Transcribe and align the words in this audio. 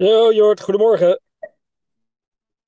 Yo, 0.00 0.32
Jort, 0.32 0.60
goedemorgen. 0.60 1.20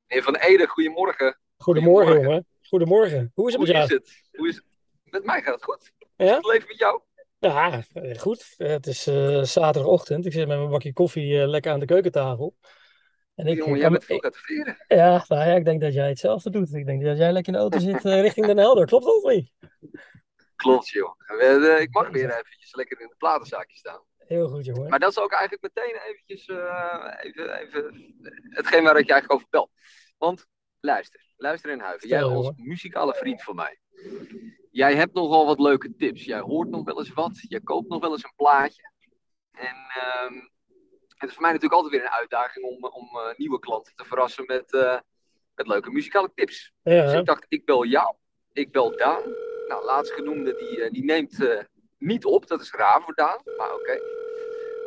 Meneer 0.07 0.25
Van 0.25 0.35
Ede, 0.37 0.67
goedemorgen. 0.67 1.39
Goedemorgen, 1.57 2.07
Goedemorgen. 2.07 2.23
jongen. 2.23 2.47
Goedemorgen. 2.63 3.31
Hoe 3.35 3.49
is 3.49 3.55
het 3.55 3.63
Hoe 3.67 3.73
met 3.75 3.83
is 3.83 3.89
jou? 3.89 4.01
het? 4.01 4.23
Hoe 4.33 4.49
is 4.49 4.55
het? 4.57 4.65
Met 5.05 5.25
mij 5.25 5.43
gaat 5.43 5.55
het 5.55 5.65
goed. 5.65 5.93
Ja? 6.17 6.35
Het 6.35 6.47
leven 6.47 6.69
met 6.69 6.79
jou? 6.79 7.01
Ja, 7.39 7.83
eh, 7.93 8.19
goed. 8.19 8.55
Het 8.57 8.87
is 8.87 9.07
eh, 9.07 9.43
zaterdagochtend. 9.43 10.27
Ik 10.27 10.33
zit 10.33 10.49
met 10.49 10.57
mijn 10.59 10.71
bakje 10.71 10.93
koffie 10.93 11.41
eh, 11.41 11.49
lekker 11.49 11.73
aan 11.73 11.81
de 11.81 11.87
keukentafel. 11.87 12.57
En 13.35 13.47
ik, 13.47 13.57
Jongen, 13.57 13.79
jij 13.79 13.91
bent 13.91 14.05
veel 14.05 14.19
te 14.19 14.31
veren. 14.33 14.85
ja, 14.89 15.25
nou 15.29 15.49
ja, 15.49 15.55
ik 15.55 15.65
denk 15.65 15.81
dat 15.81 15.95
jij 15.95 16.09
hetzelfde 16.09 16.51
doet. 16.51 16.75
Ik 16.75 16.87
denk 16.87 17.05
dat 17.05 17.19
jij 17.19 17.33
lekker 17.33 17.53
in 17.53 17.59
de 17.59 17.65
auto 17.65 17.79
zit 17.79 18.03
richting 18.03 18.47
Den 18.47 18.59
Helder. 18.59 18.87
Klopt 18.87 19.05
dat 19.05 19.23
of 19.25 19.33
niet? 19.33 19.51
Klopt, 20.57 20.89
joh. 20.89 21.15
Ik 21.81 21.89
mag 21.91 22.09
weer 22.11 22.31
eventjes 22.31 22.75
lekker 22.75 23.01
in 23.01 23.09
het 23.09 23.19
platenzaakje 23.19 23.77
staan. 23.77 24.01
Heel 24.33 24.49
goed, 24.49 24.65
jongen. 24.65 24.89
Maar 24.89 24.99
dat 24.99 25.11
is 25.11 25.19
ook 25.19 25.33
eigenlijk 25.33 25.75
meteen 25.75 26.01
eventjes 26.09 26.47
eh, 26.47 27.15
even, 27.21 27.59
even 27.59 28.15
hetgeen 28.49 28.83
waar 28.83 28.97
ik 28.97 29.07
je 29.07 29.13
eigenlijk 29.13 29.33
over 29.33 29.47
bel. 29.51 29.71
Want 30.19 30.47
luister, 30.81 31.21
luister 31.37 31.71
in 31.71 31.81
Huiven. 31.81 32.09
Jij 32.09 32.23
als 32.23 32.53
muzikale 32.57 33.15
vriend 33.15 33.43
van 33.43 33.55
mij. 33.55 33.79
Jij 34.71 34.95
hebt 34.95 35.15
nogal 35.15 35.47
wat 35.47 35.61
leuke 35.61 35.97
tips. 35.97 36.25
Jij 36.25 36.41
hoort 36.41 36.69
nog 36.69 36.85
wel 36.85 36.99
eens 36.99 37.13
wat. 37.13 37.39
Jij 37.49 37.61
koopt 37.61 37.89
nog 37.89 38.01
wel 38.01 38.13
eens 38.13 38.25
een 38.25 38.33
plaatje. 38.37 38.91
En 39.53 39.77
ehm, 40.01 40.35
het 41.09 41.29
is 41.29 41.33
voor 41.33 41.43
mij 41.43 41.53
natuurlijk 41.53 41.73
altijd 41.83 41.93
weer 41.93 42.05
een 42.05 42.19
uitdaging 42.19 42.65
om, 42.65 42.85
om 42.85 43.09
eh, 43.19 43.37
nieuwe 43.37 43.59
klanten 43.59 43.95
te 43.95 44.05
verrassen 44.05 44.45
met, 44.47 44.73
eh, 44.73 44.99
met 45.55 45.67
leuke 45.67 45.91
muzikale 45.91 46.31
tips. 46.35 46.73
Dus 46.83 47.13
ik 47.13 47.25
dacht, 47.25 47.47
ik 47.49 47.65
bel 47.65 47.85
jou. 47.85 48.15
Ik 48.53 48.73
bel 48.73 48.97
Daan. 48.97 49.23
Nou, 49.69 49.85
laatstgenoemde 49.85 50.55
die, 50.55 50.83
eh, 50.83 50.91
die 50.91 51.05
neemt 51.05 51.45
eh, 51.45 51.59
niet 51.99 52.25
op. 52.25 52.47
Dat 52.47 52.61
is 52.61 52.73
raar 52.73 53.03
voor 53.03 53.15
Daan, 53.15 53.41
maar 53.57 53.75
oké. 53.75 54.01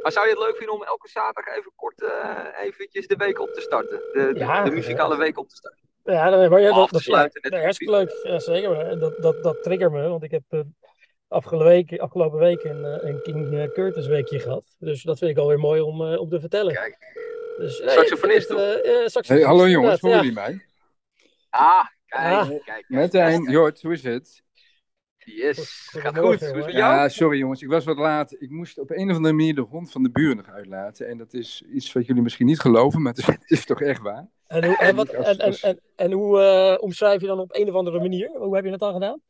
Maar 0.05 0.13
zou 0.13 0.25
je 0.27 0.31
het 0.33 0.41
leuk 0.41 0.57
vinden 0.57 0.75
om 0.75 0.83
elke 0.83 1.07
zaterdag 1.09 1.55
even 1.57 1.71
kort 1.75 2.01
eh, 2.01 2.65
eventjes 2.65 3.07
de 3.07 3.15
week 3.15 3.39
op 3.39 3.53
te 3.53 3.61
starten? 3.61 3.97
De, 4.13 4.31
de, 4.33 4.39
Ja, 4.39 4.63
de 4.63 4.71
muzikale 4.71 5.17
week 5.17 5.37
op 5.37 5.49
te 5.49 5.55
starten. 5.55 5.79
ja, 6.03 6.29
dan, 6.29 6.49
maar 6.49 6.61
ja, 6.61 6.73
dat, 6.73 6.89
dat, 6.89 7.03
ja, 7.03 7.29
dat 7.41 7.53
hartstikke 7.61 7.93
leuk. 7.93 8.19
Ja, 8.23 8.39
zeker. 8.39 8.99
Dat, 8.99 9.21
dat, 9.21 9.43
dat 9.43 9.63
triggert 9.63 9.91
me, 9.91 10.07
want 10.07 10.23
ik 10.23 10.31
heb 10.31 10.43
eh, 10.49 10.59
afgelopen 11.27 11.67
week, 11.67 11.97
afgelopen 11.99 12.39
week 12.39 12.63
een, 12.63 12.85
eh, 12.85 13.09
een 13.09 13.21
King 13.21 13.71
Curtis 13.73 14.07
weekje 14.07 14.39
gehad. 14.39 14.75
Dus 14.79 15.03
dat 15.03 15.17
vind 15.17 15.31
ik 15.31 15.37
alweer 15.37 15.59
mooi 15.59 15.81
om, 15.81 16.11
eh, 16.13 16.19
om 16.19 16.29
te 16.29 16.39
vertellen. 16.39 16.73
Kijk. 16.73 16.97
Dus, 17.57 17.79
nee, 17.79 17.89
Saxofonist, 17.89 18.49
Hey, 19.27 19.41
hallo 19.41 19.67
jongens, 19.67 20.01
horen 20.01 20.17
ja. 20.17 20.23
jullie 20.23 20.37
mij? 20.39 20.65
Ah, 21.49 21.85
kijk, 22.05 22.33
Ah. 22.33 22.47
kijk, 22.65 23.11
kijk. 23.11 23.49
Jort, 23.49 23.81
hoe 23.81 23.93
is 23.93 24.03
het? 24.03 24.43
Yes, 25.25 25.87
gaat 25.91 26.17
goed. 26.17 26.23
Hoe 26.25 26.33
is 26.33 26.39
het 26.41 26.49
met 26.55 26.59
jongen. 26.63 26.77
jou? 26.77 26.93
Ja, 26.95 27.09
sorry 27.09 27.37
jongens, 27.37 27.61
ik 27.61 27.69
was 27.69 27.85
wat 27.85 27.97
laat. 27.97 28.35
Ik 28.41 28.49
moest 28.49 28.79
op 28.79 28.89
een 28.91 29.09
of 29.09 29.15
andere 29.15 29.33
manier 29.33 29.55
de 29.55 29.61
hond 29.61 29.91
van 29.91 30.03
de 30.03 30.11
buren 30.11 30.37
nog 30.37 30.49
uitlaten. 30.49 31.07
En 31.07 31.17
dat 31.17 31.33
is 31.33 31.63
iets 31.73 31.93
wat 31.93 32.05
jullie 32.05 32.21
misschien 32.21 32.45
niet 32.45 32.59
geloven, 32.59 33.01
maar 33.01 33.11
het 33.13 33.21
is, 33.21 33.25
het 33.27 33.51
is 33.51 33.65
toch 33.65 33.81
echt 33.81 34.01
waar. 34.01 34.27
En 34.47 34.65
hoe, 34.65 34.77
en 34.77 34.95
wat, 34.95 35.07
en, 35.09 35.37
en, 35.37 35.53
en, 35.61 35.79
en 35.95 36.11
hoe 36.11 36.39
eh, 36.41 36.83
omschrijf 36.83 37.21
je 37.21 37.27
dan 37.27 37.39
op 37.39 37.55
een 37.55 37.67
of 37.69 37.73
andere 37.75 37.99
manier? 37.99 38.29
Hoe 38.37 38.55
heb 38.55 38.63
je 38.65 38.69
dat 38.71 38.79
dan 38.79 38.93
gedaan? 38.93 39.21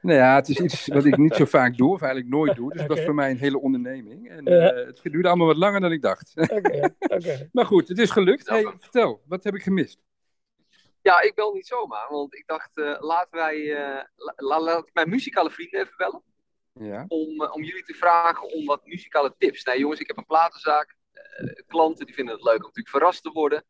Nou 0.00 0.18
ja, 0.18 0.34
het 0.34 0.48
is 0.48 0.60
iets 0.60 0.86
wat 0.86 1.04
ik 1.04 1.16
niet 1.16 1.34
zo 1.34 1.44
vaak 1.44 1.76
doe, 1.76 1.92
of 1.92 2.00
eigenlijk 2.02 2.34
nooit 2.34 2.54
doe. 2.56 2.70
Dus 2.70 2.78
het 2.80 2.88
was 2.88 2.96
Oké. 2.98 3.06
voor 3.06 3.14
mij 3.14 3.30
een 3.30 3.36
hele 3.38 3.60
onderneming. 3.60 4.28
En 4.28 4.44
Ja. 4.44 4.72
eh, 4.72 4.86
het 4.86 5.00
duurde 5.02 5.28
allemaal 5.28 5.46
wat 5.46 5.56
langer 5.56 5.80
dan 5.80 5.92
ik 5.92 6.02
dacht. 6.02 6.32
Oké, 6.36 6.90
oké. 7.00 7.48
maar 7.52 7.66
goed, 7.66 7.88
het 7.88 7.98
is 7.98 8.10
gelukt. 8.10 8.48
Hey, 8.48 8.66
vertel, 8.78 9.20
wat 9.26 9.44
heb 9.44 9.54
ik 9.54 9.62
gemist? 9.62 9.98
Ja, 11.02 11.20
ik 11.20 11.34
bel 11.34 11.52
niet 11.52 11.66
zomaar, 11.66 12.08
want 12.10 12.34
ik 12.34 12.46
dacht, 12.46 12.76
eh, 12.78 12.96
laten 13.00 13.38
wij, 13.38 13.74
eh, 13.76 14.04
la- 14.16 14.34
la- 14.36 14.60
laat 14.60 14.86
ik 14.86 14.94
mijn 14.94 15.08
muzikale 15.08 15.50
vrienden 15.50 15.80
even 15.80 15.96
bellen. 15.96 16.22
Ja, 16.72 17.04
om, 17.08 17.42
eh, 17.42 17.52
om 17.52 17.62
jullie 17.62 17.84
te 17.84 17.94
vragen 17.94 18.52
om 18.52 18.64
wat 18.66 18.86
muzikale 18.86 19.34
tips. 19.38 19.64
Nou 19.64 19.78
jongens, 19.78 20.00
ik 20.00 20.06
heb 20.06 20.16
een 20.16 20.26
platenzaak. 20.26 20.96
Klanten 21.66 22.06
die 22.06 22.14
vinden 22.14 22.34
het 22.34 22.44
leuk 22.44 22.56
om 22.56 22.62
natuurlijk 22.62 22.88
verrast 22.88 23.22
te 23.22 23.30
worden. 23.30 23.64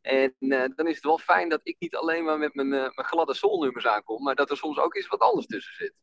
En 0.00 0.34
dan 0.76 0.86
is 0.86 0.94
het 0.94 1.04
wel 1.04 1.18
fijn 1.18 1.48
dat 1.48 1.60
ik 1.62 1.76
niet 1.78 1.96
alleen 1.96 2.24
maar 2.24 2.38
met 2.38 2.54
mijn, 2.54 2.68
mijn 2.68 2.92
gladde 2.94 3.34
soulnummers 3.34 3.86
aankom, 3.86 4.22
maar 4.22 4.34
dat 4.34 4.50
er 4.50 4.56
soms 4.56 4.78
ook 4.78 4.94
eens 4.94 5.06
wat 5.06 5.20
anders 5.20 5.46
tussen 5.46 5.74
zit. 5.74 5.94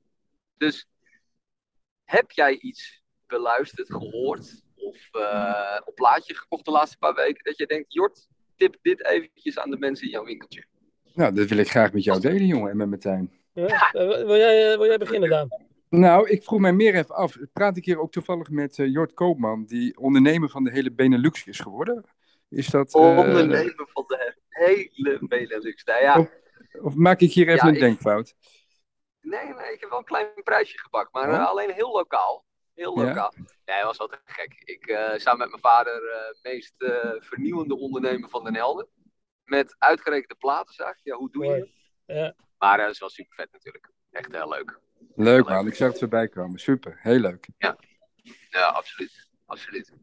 Dus 0.57 0.87
heb 2.03 2.31
jij 2.31 2.57
iets 2.57 3.03
beluisterd, 3.27 3.91
gehoord 3.91 4.63
of 4.75 5.09
op 5.85 5.95
plaatje 5.95 6.35
gekocht 6.35 6.65
de 6.65 6.71
laatste 6.71 6.97
paar 6.97 7.13
weken 7.13 7.43
dat 7.43 7.57
je 7.57 7.65
denkt, 7.65 7.93
Jort, 7.93 8.27
tip 8.55 8.75
dit 8.81 9.05
eventjes 9.05 9.59
aan 9.59 9.69
de 9.69 9.77
mensen 9.77 10.05
in 10.05 10.11
jouw 10.11 10.23
winkeltje. 10.25 10.63
nou 11.13 11.33
dat 11.35 11.47
wil 11.49 11.57
ik 11.57 11.69
graag 11.69 11.93
met 11.93 12.03
jou 12.03 12.19
delen 12.19 12.45
jongen 12.45 12.71
en 12.71 12.77
met 12.77 12.89
Martijn. 12.89 13.31
Ja, 13.53 13.91
eh, 13.91 14.07
wil, 14.07 14.35
jij, 14.35 14.71
eh, 14.71 14.77
wil 14.77 14.85
jij 14.87 14.97
beginnen, 14.97 15.29
Daan? 15.29 15.47
Nou, 15.89 16.29
ik 16.29 16.43
vroeg 16.43 16.59
mij 16.59 16.73
meer 16.73 16.95
even 16.95 17.15
af. 17.15 17.37
Praat 17.53 17.77
ik 17.77 17.85
hier 17.85 17.99
ook 17.99 18.11
toevallig 18.11 18.49
met 18.49 18.79
eh, 18.79 18.87
Jort 18.91 19.13
Koopman, 19.13 19.65
die 19.65 19.97
ondernemer 19.97 20.49
van 20.49 20.63
de 20.63 20.71
hele 20.71 20.91
Benelux 20.91 21.45
is 21.47 21.59
geworden? 21.59 22.03
Is 22.49 22.67
dat... 22.67 22.93
eh, 22.95 23.01
Ondernemen 23.01 23.87
van 23.93 24.03
de 24.07 24.33
hele 24.49 25.19
Benelux. 25.27 25.83
Nou 25.83 26.01
ja, 26.01 26.19
Of- 26.19 26.37
Of 26.81 26.95
maak 26.95 27.19
ik 27.21 27.31
hier 27.31 27.47
even 27.47 27.57
Ja, 27.63 27.67
een 27.67 27.73
ik- 27.73 27.79
denkfout? 27.79 28.35
Nee, 29.21 29.43
nee, 29.45 29.73
ik 29.73 29.79
heb 29.79 29.89
wel 29.89 29.99
een 29.99 30.05
klein 30.05 30.27
prijsje 30.43 30.79
gepakt, 30.79 31.13
maar 31.13 31.29
Oh. 31.29 31.47
alleen 31.49 31.71
heel 31.71 31.91
lokaal. 31.91 32.45
Heel 32.73 32.99
Ja? 32.99 33.05
lokaal. 33.05 33.33
Nee, 33.65 33.77
dat 33.77 33.83
was 33.83 33.97
wel 33.97 34.07
te 34.07 34.19
gek. 34.25 34.61
Ik 34.63 34.87
eh 34.87 35.17
samen 35.17 35.39
met 35.39 35.49
mijn 35.49 35.61
vader 35.61 36.03
eh 36.09 36.41
meest 36.43 36.81
eh, 36.81 37.11
vernieuwende 37.19 37.77
ondernemer 37.77 38.29
van 38.29 38.43
Den 38.43 38.55
Helder. 38.55 38.87
Met 39.43 39.75
uitgerekende 39.77 40.35
platenzaak. 40.35 40.99
Ja, 41.03 41.15
hoe 41.15 41.31
doe 41.31 41.45
je 41.45 41.51
het? 41.51 41.69
Ja. 42.05 42.35
Maar 42.57 42.77
dat 42.77 42.89
is 42.89 42.99
wel 42.99 43.09
super 43.09 43.35
vet 43.35 43.51
natuurlijk. 43.51 43.89
Echt 44.11 44.31
heel 44.31 44.49
leuk. 44.49 44.79
Leuk 45.15 45.49
man, 45.49 45.67
ik 45.67 45.75
zag 45.75 45.89
het 45.89 45.99
voorbij 45.99 46.27
komen. 46.27 46.59
Super, 46.59 46.99
heel 47.01 47.19
leuk. 47.19 47.47
Ja, 48.49 48.67
absoluut. 48.67 49.31
Absoluut. 49.45 49.93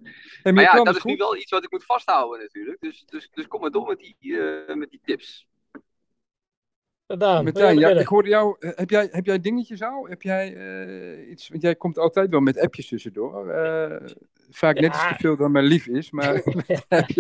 Hey, 0.42 0.52
Maar 0.52 0.62
ja, 0.62 0.82
dat 0.84 0.97
is 0.97 1.02
nu 1.02 1.16
wel 1.16 1.37
iets 1.37 1.50
wat 1.50 1.64
ik 1.64 1.70
moet 1.70 1.84
vasthouden 1.84 2.41
natuurlijk. 2.41 2.81
Dus, 2.81 3.04
dus, 3.04 3.31
dus 3.31 3.47
kom 3.47 3.60
maar 3.60 3.70
door 3.70 3.88
met 3.88 3.98
die, 3.98 4.41
eh, 4.41 4.75
met 4.75 4.91
die 4.91 5.00
tips. 5.04 5.48
Daan, 7.19 7.44
wil 7.44 7.53
jij 7.54 7.75
Martijn, 7.75 7.78
ja, 7.78 8.00
ik 8.00 8.06
hoorde 8.06 8.28
jou. 8.28 8.56
eh, 8.59 8.71
Heb 8.75 8.91
jij, 8.91 9.09
heb 9.10 9.26
jij 9.26 9.41
dingetjes 9.41 9.82
al? 9.82 10.06
Heb 10.09 10.22
jij 10.22 10.54
eh, 10.54 11.31
iets? 11.31 11.48
Want 11.48 11.62
jij 11.62 11.75
komt 11.75 11.98
altijd 11.98 12.31
wel 12.31 12.41
met 12.41 12.59
appjes 12.60 12.88
tussendoor. 12.88 13.50
Eh, 13.50 13.97
vaak 14.50 14.81
net 14.81 14.94
iets 14.94 15.09
te 15.09 15.15
veel 15.15 15.37
dan 15.37 15.53
mijn 15.53 15.65
lief 15.65 15.87
is. 15.87 16.10
Maar 16.10 16.34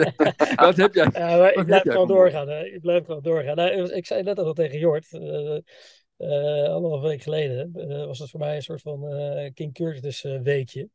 wat 0.56 0.76
heb 0.76 0.94
jij? 0.94 1.08
Ja, 1.12 1.36
maar 1.36 1.52
ik 1.54 1.64
blijf 1.64 1.82
gewoon 1.82 2.08
doorgaan. 2.08 2.48
Hè. 2.48 2.64
Ik 2.64 2.80
blijf 2.80 3.04
gewoon 3.04 3.22
doorgaan. 3.22 3.56
Nou, 3.56 3.92
ik 3.92 4.06
zei 4.06 4.22
net 4.22 4.38
al 4.38 4.52
tegen 4.52 4.78
Jort, 4.78 5.12
eh, 5.12 5.58
anderhalf 6.68 7.02
week 7.02 7.22
geleden, 7.22 7.72
was 8.06 8.18
het 8.18 8.30
voor 8.30 8.40
mij 8.40 8.56
een 8.56 8.62
soort 8.62 8.82
van 8.82 9.00
King 9.54 9.74
Curtis 9.74 10.22
weekje. 10.42 10.88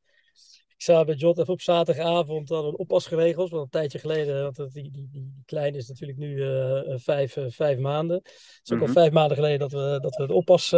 Ik 0.76 0.82
samen 0.82 1.06
met 1.06 1.20
Jot 1.20 1.38
even 1.38 1.54
op 1.54 1.62
zaterdagavond 1.62 2.52
al 2.52 2.68
een 2.68 2.78
oppas 2.78 3.08
geregeld, 3.08 3.50
want 3.50 3.64
een 3.64 3.70
tijdje 3.70 4.00
geleden, 4.00 4.42
want 4.44 4.74
die, 4.74 4.92
die, 4.92 5.08
die, 5.12 5.42
kleine 5.46 5.78
is 5.78 5.88
natuurlijk 5.88 6.20
nu 6.20 6.42
eh, 6.42 6.92
eh, 6.94 7.00
vijf, 7.00 7.38
eh, 7.38 7.46
vijf 7.48 7.80
maanden. 7.80 8.18
Het 8.18 8.60
is 8.64 8.72
ook 8.72 8.80
Mhm. 8.80 8.88
al 8.88 8.94
vijf 8.94 9.12
maanden 9.12 9.38
geleden 9.38 9.60
dat 9.60 9.72
we, 9.72 9.98
dat 10.02 10.16
we 10.16 10.28
de 10.28 10.34
oppas 10.34 10.72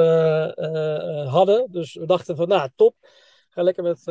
hadden. 1.31 1.67
Dus 1.71 1.93
we 1.93 2.05
dachten 2.05 2.35
van, 2.35 2.47
nou 2.47 2.69
top, 2.75 2.95
ga 3.49 3.61
lekker, 3.61 3.83
met, 3.83 4.01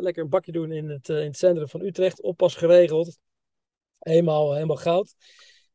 lekker 0.00 0.22
een 0.22 0.28
bakje 0.28 0.52
doen 0.52 0.72
in 0.72 0.88
het, 0.88 1.08
in 1.08 1.16
het 1.16 1.36
centrum 1.36 1.68
van 1.68 1.80
Utrecht. 1.80 2.22
Oppas 2.22 2.54
geregeld. 2.54 3.18
Helemaal, 3.98 4.54
helemaal 4.54 4.76
goud. 4.76 5.14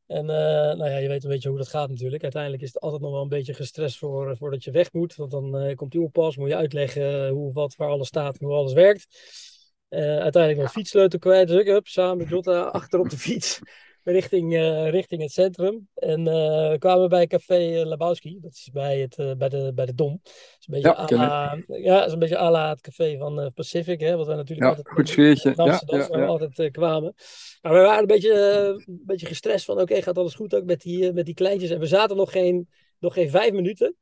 En 0.06 0.24
nou 0.24 0.90
ja, 0.90 0.96
je 0.96 1.08
weet 1.08 1.24
een 1.24 1.30
beetje 1.30 1.48
hoe 1.48 1.58
dat 1.58 1.68
gaat 1.68 1.88
natuurlijk. 1.88 2.22
Uiteindelijk 2.22 2.62
is 2.62 2.72
het 2.72 2.82
altijd 2.82 3.02
nog 3.02 3.12
wel 3.12 3.22
een 3.22 3.28
beetje 3.28 3.54
gestrest 3.54 3.98
voor, 3.98 4.36
voordat 4.36 4.64
je 4.64 4.70
weg 4.70 4.92
moet. 4.92 5.14
Want 5.14 5.30
dan 5.30 5.74
komt 5.74 5.92
die 5.92 6.00
oppas, 6.00 6.36
moet 6.36 6.48
je 6.48 6.56
uitleggen 6.56 7.28
hoe, 7.28 7.52
wat, 7.52 7.76
waar 7.76 7.88
alles 7.88 8.08
staat 8.08 8.38
en 8.38 8.46
hoe 8.46 8.54
alles 8.54 8.72
werkt. 8.72 9.06
Eh, 9.92 10.18
uiteindelijk 10.18 10.62
nog 10.62 10.72
fietssleutel 10.72 11.18
kwijt. 11.18 11.48
Dus 11.48 11.60
ik 11.60 11.66
heb 11.66 11.86
samen 11.86 12.16
met 12.16 12.28
Jota 12.28 12.62
achter 12.62 12.98
op 12.98 13.10
de 13.10 13.16
fiets 13.16 13.58
richting, 14.02 14.54
eh, 14.54 14.90
richting 14.90 15.22
het 15.22 15.32
centrum. 15.32 15.88
En 15.94 16.28
eh, 16.28 16.70
we 16.70 16.76
kwamen 16.78 17.08
bij 17.08 17.26
Café 17.26 17.84
Labowski. 17.84 18.38
Dat 18.40 18.52
is 18.52 18.68
bij, 18.72 18.98
het, 18.98 19.38
bij, 19.38 19.48
de, 19.48 19.72
bij 19.74 19.86
de 19.86 19.94
Dom. 19.94 20.20
Dat 20.22 20.32
is 20.58 20.66
een 20.66 20.74
beetje 20.74 21.16
Ja, 21.16 21.16
la, 21.16 21.58
ja, 21.66 21.98
dat 21.98 22.06
is 22.06 22.12
een 22.12 22.18
beetje 22.18 22.38
à 22.38 22.50
la 22.50 22.70
het 22.70 22.80
café 22.80 23.16
van 23.18 23.50
Pacific. 23.54 24.00
Hè, 24.00 24.16
wat 24.16 24.26
wij 24.26 24.36
natuurlijk 24.36 24.62
Ja, 24.62 24.68
altijd 24.68 24.88
goed 24.88 25.08
sfeertje. 25.08 25.50
in 25.50 25.56
Amsterdam 25.56 25.98
Ja, 25.98 26.18
ja, 26.18 26.26
altijd 26.26 26.70
kwamen. 26.70 27.14
Maar 27.62 27.72
we 27.72 27.78
waren 27.78 28.00
een 28.00 28.06
beetje, 28.06 28.34
een 28.86 29.02
beetje 29.06 29.26
gestrest 29.26 29.64
van 29.64 29.80
oké, 29.80 30.02
gaat 30.02 30.18
alles 30.18 30.34
goed 30.34 30.54
ook 30.54 30.64
met 30.64 30.80
die, 30.80 31.12
met 31.12 31.26
die 31.26 31.34
kleintjes. 31.34 31.70
En 31.70 31.78
we 31.78 31.86
zaten 31.86 32.16
nog 32.16 32.32
geen, 32.32 32.68
nog 32.98 33.14
geen 33.14 33.30
vijf 33.30 33.52
minuten. 33.52 33.96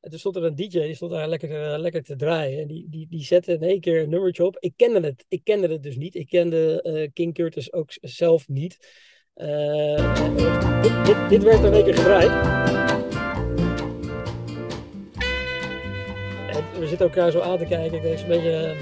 En 0.00 0.10
toen 0.10 0.18
stond 0.18 0.36
er 0.36 0.44
een 0.44 0.54
DJ, 0.54 0.78
die 0.78 0.94
stond 0.94 1.10
daar 1.10 1.28
lekker, 1.28 1.72
eh, 1.72 1.78
lekker 1.78 2.02
te 2.02 2.16
draaien. 2.16 2.60
En 2.60 2.66
die, 2.66 2.86
die, 2.88 3.06
die 3.08 3.24
zette 3.24 3.52
in 3.52 3.62
één 3.62 3.80
keer 3.80 4.02
een 4.02 4.08
nummertje 4.08 4.44
op. 4.44 4.56
Ik 4.58 4.72
kende 4.76 5.00
het, 5.00 5.24
ik 5.28 5.40
kende 5.44 5.68
het 5.68 5.82
dus 5.82 5.96
niet. 5.96 6.14
Ik 6.14 6.28
kende 6.28 6.82
eh, 6.82 7.08
King 7.12 7.34
Curtis 7.34 7.72
ook 7.72 7.90
zelf 8.00 8.48
niet. 8.48 8.78
Eh, 9.34 10.32
dit, 10.82 11.04
dit, 11.06 11.28
dit 11.28 11.42
werd 11.42 11.64
in 11.64 11.72
één 11.72 11.84
keer 11.84 11.94
gedraaid. 11.94 12.30
En 16.50 16.80
we 16.80 16.86
zitten 16.86 17.06
elkaar 17.06 17.30
zo 17.30 17.40
aan 17.40 17.58
te 17.58 17.64
kijken. 17.64 17.96
Ik 17.96 18.02
denk 18.02 18.18
zo'n 18.18 18.28
beetje... 18.28 18.76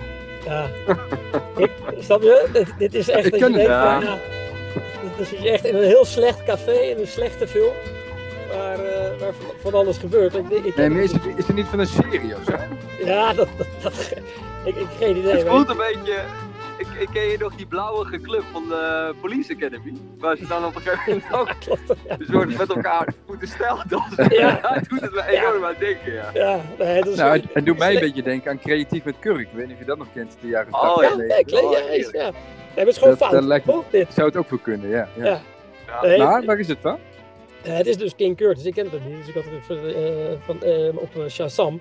ja, 0.44 0.70
ik, 1.64 1.70
snap 1.98 2.22
je? 2.22 2.48
Dit, 2.52 2.78
dit 2.78 2.94
is 2.94 3.08
echt... 3.08 3.24
Ik 3.26 3.30
dat 3.30 3.40
je 3.40 3.46
het, 3.46 3.54
denkt, 3.54 3.70
ja. 3.70 4.00
van, 4.00 4.10
ja, 4.10 4.18
dit 5.16 5.32
is 5.32 5.44
echt 5.50 5.64
in 5.64 5.74
een 5.74 5.82
heel 5.82 6.04
slecht 6.04 6.44
café, 6.44 6.78
in 6.78 6.98
een 6.98 7.06
slechte 7.06 7.48
film. 7.48 7.95
Eh, 9.40 9.46
van, 9.62 9.74
alles 9.74 9.98
gebeurt. 9.98 10.34
Ik, 10.34 10.48
ik, 10.50 10.76
Nee, 10.76 10.90
maar 10.90 11.02
is 11.02 11.12
het, 11.12 11.22
is 11.36 11.46
het 11.46 11.56
niet 11.56 11.66
van 11.66 11.78
een 11.78 11.86
serie 11.86 12.34
of 12.36 12.44
zo? 12.46 12.54
Ja, 13.04 13.32
dat, 13.32 13.48
dat, 13.58 13.66
dat- 13.82 14.12
ik, 14.64 14.74
ik 14.76 14.86
geen 14.98 15.16
idee. 15.16 15.32
Het 15.32 15.48
voelt 15.48 15.68
een 15.68 15.76
beetje, 15.76 16.14
ik, 16.78 16.86
ik 16.98 17.08
ken 17.12 17.22
je 17.22 17.36
nog 17.38 17.54
die 17.56 17.66
blauwige 17.66 18.20
club 18.20 18.42
van 18.52 18.62
de 18.68 19.14
Police 19.20 19.52
Academy? 19.54 19.92
Waar 20.18 20.36
ze 20.36 20.46
dan 20.46 20.64
op 20.64 20.74
een 20.74 20.80
gegeven 20.82 21.22
moment 21.30 21.50
ook 21.50 21.78
een 22.18 22.26
soort 22.30 22.58
met 22.58 22.68
elkaar 22.68 23.08
moeten 23.26 23.48
stellen. 23.48 23.84
Ja. 24.28 24.58
Hij 24.62 24.82
doet 24.88 25.00
het 25.00 25.12
me 25.14 25.24
enorm 25.28 25.64
aan 25.64 25.74
denken, 25.78 26.12
ja. 26.12 26.30
Ja, 26.34 26.60
nee, 26.78 27.02
dat 27.02 27.12
is 27.12 27.18
Nou, 27.18 27.32
het, 27.32 27.44
het 27.52 27.66
doet 27.66 27.78
mij 27.78 27.94
een 27.94 28.00
beetje 28.00 28.22
denken 28.22 28.50
aan 28.50 28.58
creatief 28.60 29.04
met 29.04 29.14
kurk. 29.20 29.38
Ik 29.40 29.48
weet 29.52 29.64
niet 29.66 29.72
of 29.74 29.78
je 29.80 29.84
dat 29.86 29.98
nog 29.98 30.06
kent, 30.14 30.36
de 30.40 30.48
jaren 30.48 30.74
Oh, 30.74 30.96
80. 30.96 31.02
Ja, 31.04 31.10
ja. 31.10 31.16
nee, 31.16 31.44
ja, 31.46 31.60
Oh, 31.82 31.90
is- 31.94 32.10
ja. 32.12 32.22
Nee, 32.22 32.32
maar 32.84 32.84
het 32.84 32.88
is 32.88 32.98
gewoon 32.98 33.10
Dat- 33.18 33.18
dat 33.18 33.30
fout. 33.30 33.44
lijkt? 33.90 34.14
Zou 34.14 34.28
het 34.28 34.36
ook 34.36 34.48
voor 34.48 34.60
kunnen, 34.60 34.88
ja. 34.88 35.08
ja. 35.14 35.40
Ja. 36.02 36.16
Maar 36.24 36.44
waar 36.44 36.58
is 36.58 36.68
het 36.68 36.78
van? 36.80 36.98
Eh, 37.66 37.76
het 37.76 37.86
is 37.86 37.96
dus 37.96 38.14
King 38.14 38.36
Curtis, 38.36 38.64
ik 38.64 38.74
ken 38.74 38.84
het 38.84 38.94
ook 38.94 39.04
niet. 39.04 39.16
Dus 39.16 39.28
ik 39.28 39.34
had 39.34 39.44
het 39.44 39.64
van, 39.64 39.86
eh, 39.86 40.40
van, 40.40 40.62
eh, 40.62 40.96
op 40.96 41.30
Shazam. 41.30 41.80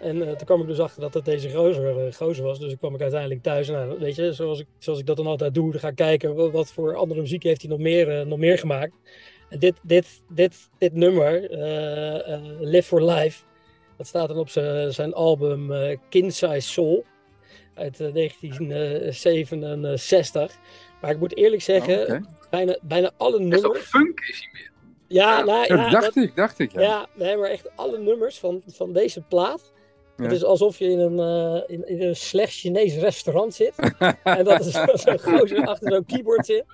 En 0.00 0.18
toen 0.18 0.44
kwam 0.44 0.60
ik 0.60 0.66
dus 0.66 0.80
achter 0.80 1.00
dat 1.00 1.14
het 1.14 1.24
deze 1.24 1.50
gozer, 1.50 2.12
gozer 2.12 2.44
was. 2.44 2.58
Dus 2.58 2.72
ik 2.72 2.78
kwam 2.78 2.94
ik 2.94 3.00
uiteindelijk 3.00 3.42
thuis. 3.42 3.68
Nou, 3.68 3.98
weet 3.98 4.16
je, 4.16 4.32
zoals 4.32 4.60
ik, 4.60 4.66
zoals 4.78 4.98
ik 4.98 5.06
dat 5.06 5.16
dan 5.16 5.26
altijd 5.26 5.54
doe, 5.54 5.70
dan 5.70 5.80
ga 5.80 5.88
ik 5.88 5.96
kijken 5.96 6.34
wat, 6.34 6.50
wat 6.50 6.72
voor 6.72 6.96
andere 6.96 7.20
muziek 7.20 7.42
heeft 7.42 7.60
hij 7.60 7.70
nog 7.70 7.78
meer, 7.78 8.26
nog 8.26 8.38
meer 8.38 8.58
gemaakt. 8.58 8.92
En 9.48 9.58
dit, 9.58 9.74
dit, 9.82 10.22
dit, 10.28 10.70
dit 10.78 10.94
nummer, 10.94 11.40
Live 12.60 12.88
for 12.88 13.04
Life, 13.04 13.42
dat 13.96 14.06
staat 14.06 14.28
dan 14.28 14.38
op 14.38 14.48
zijn 14.88 15.14
album 15.14 15.70
King 16.08 16.32
Size 16.32 16.68
Soul 16.68 17.04
uit 17.76 18.00
eh, 18.00 18.12
1967. 18.12 20.56
Maar 21.00 21.10
ik 21.10 21.18
moet 21.18 21.36
eerlijk 21.36 21.62
zeggen, 21.62 22.10
Oh, 22.10 22.18
bijna, 22.50 22.78
bijna 22.82 23.10
alle 23.16 23.30
Dat 23.30 23.40
is 23.40 23.46
nummers. 23.60 23.84
funk 23.84 24.20
is 24.20 24.38
hij 24.38 24.48
meer? 24.52 24.70
Ja, 25.08 25.44
nou, 25.44 25.58
Ja, 25.74 25.84
ja, 25.84 25.90
dacht 25.90 26.04
dat- 26.14 26.24
ik, 26.24 26.36
dacht 26.36 26.58
ik. 26.58 26.72
Ja. 26.72 26.80
ja, 26.80 27.06
nee, 27.14 27.36
maar 27.36 27.50
echt 27.50 27.70
alle 27.76 27.98
nummers 27.98 28.38
van, 28.38 28.62
van 28.66 28.92
deze 28.92 29.20
plaat. 29.20 29.72
Het 30.16 30.32
is 30.32 30.44
alsof 30.44 30.78
je 30.78 30.84
in 30.90 30.98
een, 30.98 31.18
eh, 31.18 31.62
in, 31.66 31.88
in 31.88 32.02
een 32.02 32.16
slecht 32.16 32.52
Chinees 32.52 32.96
restaurant 32.96 33.54
zit. 33.54 33.74
en 34.24 34.44
dat 34.44 34.60
is 34.66 34.72
zo'n 35.02 35.18
gozer 35.18 35.66
achter 35.66 35.92
zo'n 35.92 36.04
keyboard 36.04 36.46
zit. 36.46 36.64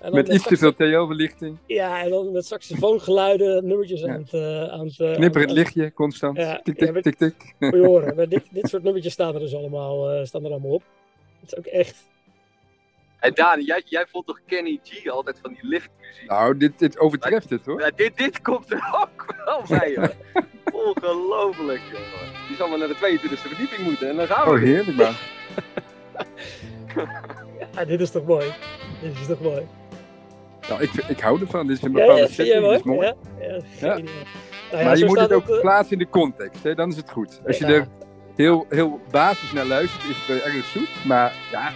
En 0.00 0.14
Met 0.14 0.28
iets 0.28 0.46
te 0.46 0.56
veel 0.56 0.72
theo-verlichting. 0.74 1.58
Ja, 1.66 2.02
en 2.02 2.10
dan 2.10 2.32
met 2.32 2.46
saxofoongeluiden, 2.46 3.66
nummertjes 3.66 4.00
Ja. 4.00 4.08
aan 4.12 4.20
het... 4.20 4.32
eh, 4.32 4.68
aan 4.68 4.86
het 4.86 5.00
eh, 5.00 5.12
Knipperend 5.14 5.50
aan- 5.50 5.56
lichtje, 5.56 5.92
constant. 5.92 6.36
Ja, 6.36 6.60
tik, 6.62 6.78
tik, 6.78 7.02
tik, 7.02 7.14
tik. 7.16 7.54
Moet 7.58 7.72
je 7.74 7.86
horen. 7.86 8.28
Dit, 8.30 8.42
dit 8.50 8.68
soort 8.68 8.82
nummertjes 8.82 9.12
staan 9.12 9.34
er 9.34 9.40
dus 9.40 9.54
allemaal, 9.54 10.26
staan 10.26 10.44
er 10.44 10.50
allemaal 10.50 10.70
op. 10.70 10.82
Het 11.40 11.52
is 11.52 11.58
ook 11.58 11.66
echt... 11.66 11.96
En 13.22 13.34
Daan, 13.34 13.60
jij, 13.60 13.82
jij 13.84 14.06
vond 14.10 14.26
toch 14.26 14.40
Kenny 14.46 14.80
G 14.84 15.06
altijd 15.08 15.38
van 15.42 15.50
die 15.52 15.66
liftmuziek? 15.68 16.28
Nou, 16.28 16.56
dit, 16.56 16.78
dit 16.78 16.98
overtreft 16.98 17.50
het 17.50 17.64
hoor. 17.64 17.80
Ja, 17.80 17.90
dit, 17.96 18.16
dit 18.16 18.42
komt 18.42 18.72
er 18.72 18.88
ook 19.02 19.34
wel 19.44 19.62
bij, 19.68 19.92
hoor. 19.96 20.14
Ongelooflijk, 20.86 21.80
jongen. 21.92 22.32
Die 22.48 22.56
zal 22.56 22.68
maar 22.68 22.78
naar 22.78 22.88
de 22.88 23.18
22e 23.20 23.38
verdieping 23.38 23.80
moeten 23.82 24.08
en 24.08 24.16
dan 24.16 24.26
gaan 24.26 24.44
we 24.44 24.50
Oh, 24.54 24.58
heerlijk 24.60 24.96
man. 24.96 25.12
Ja, 27.74 27.84
dit 27.84 28.00
is 28.00 28.10
toch 28.10 28.24
mooi. 28.26 28.52
Dit 29.02 29.12
is 29.20 29.26
toch 29.26 29.40
mooi. 29.40 29.66
Nou, 30.68 30.82
ik, 30.82 30.90
ik 31.08 31.20
hou 31.20 31.40
ervan. 31.40 31.66
Dit 31.66 31.76
is 31.76 31.82
een 31.82 31.92
Ja, 31.92 31.98
bepaalde 31.98 32.20
ja, 32.20 32.26
jij 32.26 32.34
setting, 32.34 32.68
dit 32.68 32.78
is 32.78 32.82
mooi. 32.82 33.06
Ja, 33.06 33.14
ja. 33.80 33.94
Nou 33.94 34.04
ja, 34.70 34.82
maar 34.84 34.98
je 34.98 35.04
moet 35.04 35.18
het 35.20 35.32
ook 35.32 35.48
eh, 35.48 35.60
plaatsen 35.60 35.92
in 35.92 35.98
de 35.98 36.08
context, 36.08 36.62
hè? 36.62 36.74
dan 36.74 36.90
is 36.90 36.96
het 36.96 37.10
goed. 37.10 37.40
Als 37.46 37.58
je 37.58 37.66
Ja. 37.66 37.72
er 37.72 37.86
heel, 38.36 38.66
heel 38.68 39.00
basis 39.10 39.52
naar 39.52 39.64
luistert, 39.64 40.04
is 40.04 40.16
het 40.26 40.42
erg 40.42 40.64
zoet. 40.64 41.04
Maar 41.04 41.32
ja, 41.50 41.72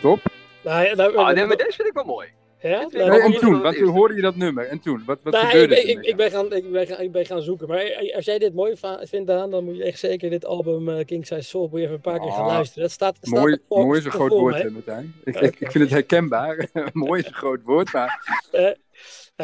top. 0.00 0.20
Nou, 0.64 0.84
ja, 0.86 0.94
nou, 0.94 1.16
Oh, 1.16 1.28
nee, 1.30 1.44
maar 1.44 1.56
deze 1.56 1.72
vind 1.72 1.88
ik 1.88 1.94
wel 1.94 2.04
mooi. 2.04 2.28
Ja? 2.62 2.86
Nou, 2.90 3.10
Nee, 3.10 3.20
en 3.20 3.32
toen, 3.32 3.52
dat 3.52 3.62
want 3.62 3.76
toen 3.76 3.88
hoorde 3.88 4.14
je 4.14 4.20
dat 4.20 4.36
nummer. 4.36 4.66
En 4.68 4.80
toen, 4.80 5.02
wat, 5.06 5.18
wat 5.22 5.32
Nou, 5.32 5.44
ik, 5.44 5.50
gebeurde 5.50 5.74
ben, 5.74 5.84
er? 5.84 5.88
ik, 5.90 6.04
ik, 6.04 6.16
ben 6.16 6.30
gaan, 6.30 6.52
ik, 6.52 6.72
ben 6.72 6.86
gaan, 6.86 7.00
ik 7.00 7.12
ben 7.12 7.26
gaan 7.26 7.42
zoeken. 7.42 7.68
Maar 7.68 8.12
als 8.14 8.24
jij 8.24 8.38
dit 8.38 8.54
mooi 8.54 8.76
vindt, 9.00 9.26
Daan, 9.26 9.50
dan 9.50 9.64
moet 9.64 9.76
je 9.76 9.84
echt 9.84 9.98
zeker 9.98 10.30
dit 10.30 10.44
album 10.44 10.88
eh, 10.88 11.04
King 11.04 11.26
Size 11.26 11.42
Soul 11.42 11.68
moet 11.68 11.78
je 11.78 11.82
even 11.82 11.94
een 11.94 12.00
paar 12.00 12.20
keer 12.20 12.30
gaan 12.30 12.40
Ah, 12.44 12.46
luisteren. 12.46 12.82
Het 12.82 12.92
staat, 12.92 13.16
staat 13.20 13.38
Mooi, 13.40 13.58
mooi 13.68 13.98
is 13.98 14.04
een 14.04 14.10
groot 14.10 14.30
woord, 14.30 14.72
Martijn. 14.72 15.14
Ik, 15.24 15.36
Oké. 15.36 15.44
ik, 15.44 15.60
ik 15.60 15.70
vind 15.70 15.84
het 15.84 15.92
herkenbaar. 15.92 16.68
mooi 16.92 17.20
is 17.20 17.26
een 17.26 17.34
groot 17.34 17.60
woord, 17.64 17.92
maar... 17.92 18.40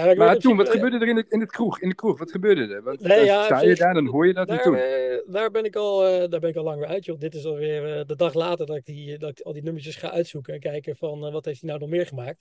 Maar 0.04 0.38
toen, 0.38 0.56
wat 0.56 0.64
principe- 0.66 0.70
gebeurde 0.70 0.98
er 1.04 1.10
in, 1.10 1.16
het, 1.16 1.30
in, 1.30 1.40
het 1.40 1.50
kroeg, 1.50 1.80
in 1.80 1.88
de 1.88 1.94
kroeg? 1.94 2.18
Wat 2.18 2.30
gebeurde 2.30 2.60
er? 2.74 2.82
Nee, 2.84 2.96
dan 3.16 3.24
ja, 3.24 3.44
sta 3.44 3.60
je 3.60 3.74
daar, 3.74 3.94
dan 3.94 4.06
hoor 4.06 4.26
je 4.26 4.32
dat 4.34 4.48
Daar, 4.48 4.62
toen. 4.62 4.74
eh, 4.76 5.16
daar, 5.26 5.50
ben 5.50 5.64
ik 5.64 5.76
al, 5.76 6.06
eh, 6.06 6.28
daar 6.30 6.40
ben 6.40 6.50
ik 6.50 6.56
al 6.56 6.64
lang 6.64 6.78
weer 6.78 6.88
uit, 6.88 7.04
joh. 7.04 7.18
Dit 7.18 7.34
is 7.34 7.44
alweer 7.44 7.98
eh, 7.98 8.04
de 8.06 8.16
dag 8.16 8.34
later 8.34 8.66
dat 8.66 8.76
ik, 8.76 8.84
die, 8.84 9.18
dat 9.18 9.30
ik 9.30 9.40
al 9.40 9.52
die 9.52 9.62
nummertjes 9.62 9.96
ga 9.96 10.10
uitzoeken 10.10 10.54
en 10.54 10.60
kijken 10.60 10.96
van 10.96 11.26
eh, 11.26 11.32
wat 11.32 11.44
heeft 11.44 11.60
hij 11.60 11.68
nou 11.70 11.80
nog 11.80 11.90
meer 11.90 12.06
gemaakt. 12.06 12.38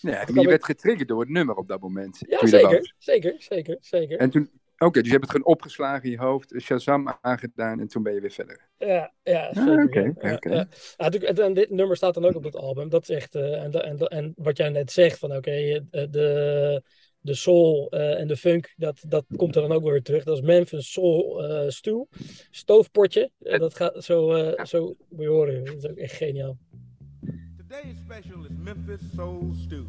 Ja, 0.00 0.24
je 0.34 0.40
ik- 0.40 0.48
werd 0.48 0.64
getriggerd 0.64 1.08
door 1.08 1.20
het 1.20 1.28
nummer 1.28 1.54
op 1.54 1.68
dat 1.68 1.80
moment. 1.80 2.18
Ja, 2.28 2.40
er 2.40 2.48
zeker, 2.48 2.94
zeker, 2.98 3.34
zeker, 3.38 3.76
zeker. 3.80 4.18
En 4.18 4.30
toen, 4.30 4.50
oké, 4.84 4.98
dus 5.00 5.04
je 5.04 5.10
hebt 5.10 5.22
het 5.22 5.30
gewoon 5.30 5.46
opgeslagen 5.54 6.04
in 6.04 6.10
je 6.10 6.18
hoofd, 6.18 6.54
Shazam 6.60 7.18
aangedaan 7.20 7.80
en 7.80 7.88
toen 7.88 8.02
ben 8.02 8.14
je 8.14 8.20
weer 8.20 8.30
verder. 8.30 8.68
Ja, 8.78 9.12
ja, 9.22 9.46
Ah, 9.46 9.64
zeker. 9.64 9.84
oké, 9.84 10.28
ja, 10.28 10.30
ja, 10.30 10.38
ja. 10.40 10.66
Ja, 10.96 11.04
natuurlijk, 11.08 11.38
en 11.38 11.54
dit 11.54 11.70
nummer 11.70 11.96
staat 11.96 12.14
dan 12.14 12.24
ook 12.24 12.34
op 12.36 12.44
het 12.44 12.56
album. 12.56 12.88
Dat 12.88 13.02
is 13.02 13.08
echt, 13.08 13.34
eh, 13.34 13.62
en, 13.62 13.72
en, 13.72 13.98
en 13.98 14.32
wat 14.36 14.56
jij 14.56 14.68
net 14.68 14.92
zegt, 14.92 15.18
van 15.18 15.36
oké, 15.36 15.50
eh, 15.50 15.80
de, 16.10 16.82
de 17.20 17.34
soul 17.34 17.90
eh, 17.90 18.20
en 18.20 18.26
de 18.26 18.36
funk, 18.36 18.72
dat, 18.76 19.04
dat 19.08 19.24
komt 19.36 19.56
er 19.56 19.62
dan 19.62 19.72
ook 19.72 19.82
weer 19.82 20.02
terug. 20.02 20.24
Dat 20.24 20.36
is 20.36 20.42
Memphis 20.42 20.92
Soul 20.92 21.44
eh 21.44 21.68
Stew, 21.68 22.02
stoofpotje. 22.50 23.30
Dat 23.38 23.74
gaat 23.74 24.04
zo, 24.04 24.32
eh, 24.32 24.64
zo, 24.64 24.94
moet 25.08 25.22
je 25.22 25.28
horen, 25.28 25.64
dat 25.64 25.74
is 25.76 25.86
ook 25.88 25.96
echt 25.96 26.14
geniaal. 26.14 26.58
Today's 27.56 27.98
special 27.98 28.44
is 28.44 28.50
Memphis 28.58 29.00
Soul 29.14 29.52
Stew. 29.54 29.84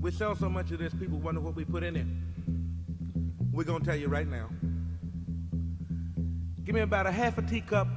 We 0.00 0.10
sell 0.10 0.34
so 0.34 0.48
much 0.50 0.72
of 0.72 0.78
this, 0.78 0.92
people 0.98 1.18
wonder 1.20 1.42
what 1.42 1.54
we 1.54 1.64
put 1.64 1.82
in 1.82 1.96
it. 1.96 2.06
We're 3.56 3.64
gonna 3.64 3.82
tell 3.82 3.96
you 3.96 4.08
right 4.08 4.28
now. 4.28 4.50
Give 6.62 6.74
me 6.74 6.82
about 6.82 7.06
a 7.06 7.10
half 7.10 7.38
a 7.38 7.42
teacup 7.42 7.88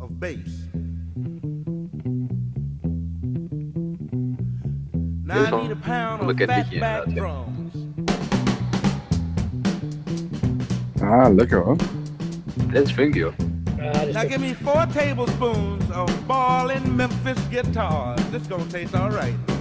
of 0.00 0.18
bass. 0.18 0.62
Now 5.24 5.44
I 5.44 5.62
need 5.62 5.70
a 5.72 5.76
pound 5.76 6.22
een 6.22 6.28
of 6.28 6.36
bekend 6.36 6.50
liedje, 6.50 6.78
fatback 6.78 7.04
inderdaad, 7.04 7.14
ja. 7.14 7.20
drums. 7.20 7.74
Ah, 11.00 11.34
lekker 11.34 11.62
hoor. 11.62 11.76
Dit 12.70 12.86
is 12.86 12.92
funky, 12.92 13.22
hoor. 13.22 13.34
Ja, 13.76 13.92
dit 13.92 14.06
is 14.06 14.14
Now 14.14 14.22
give 14.22 14.40
me 14.40 14.54
four 14.54 14.86
tablespoons 14.86 15.90
of 15.90 16.26
ballin' 16.26 16.96
Memphis 16.96 17.48
guitars. 17.50 18.30
This 18.30 18.46
gonna 18.48 18.64
taste 18.64 18.94
all 18.94 19.10
right. 19.10 19.51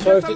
Zo 0.00 0.10
heeft 0.10 0.26
hij, 0.26 0.34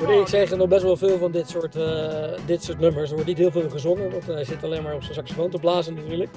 moet 0.00 0.20
ik 0.20 0.26
zeggen, 0.26 0.58
nog 0.58 0.68
best 0.68 0.82
wel 0.82 0.96
veel 0.96 1.18
van 1.18 1.32
dit 1.32 1.48
soort, 1.48 1.76
eh, 1.76 2.32
dit 2.46 2.64
soort 2.64 2.78
nummers. 2.78 3.08
Er 3.08 3.14
wordt 3.14 3.28
niet 3.28 3.38
heel 3.38 3.50
veel 3.50 3.70
gezongen, 3.70 4.10
want 4.10 4.26
hij 4.26 4.44
zit 4.44 4.64
alleen 4.64 4.82
maar 4.82 4.94
op 4.94 5.02
zijn 5.02 5.14
saxofoon 5.14 5.50
te 5.50 5.58
blazen 5.58 5.94
natuurlijk. 5.94 6.30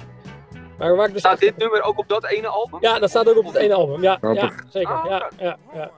Maar 0.78 0.96
waar 0.96 1.06
ik 1.06 1.12
dus 1.12 1.20
Staat 1.22 1.38
dit 1.40 1.56
nummer 1.56 1.82
ook 1.82 1.98
op 1.98 2.08
dat 2.08 2.26
ene 2.26 2.46
album? 2.46 2.78
Ja, 2.80 2.98
dat 2.98 3.08
staat 3.10 3.28
ook 3.28 3.36
op 3.38 3.46
het 3.46 3.54
ene 3.54 3.74
album. 3.74 4.02
Ja, 4.02 4.18
ja 4.20 4.52
zeker. 4.68 4.92
Ah, 4.94 5.04
Ja, 5.08 5.30
ja, 5.38 5.58
ja. 5.74 5.90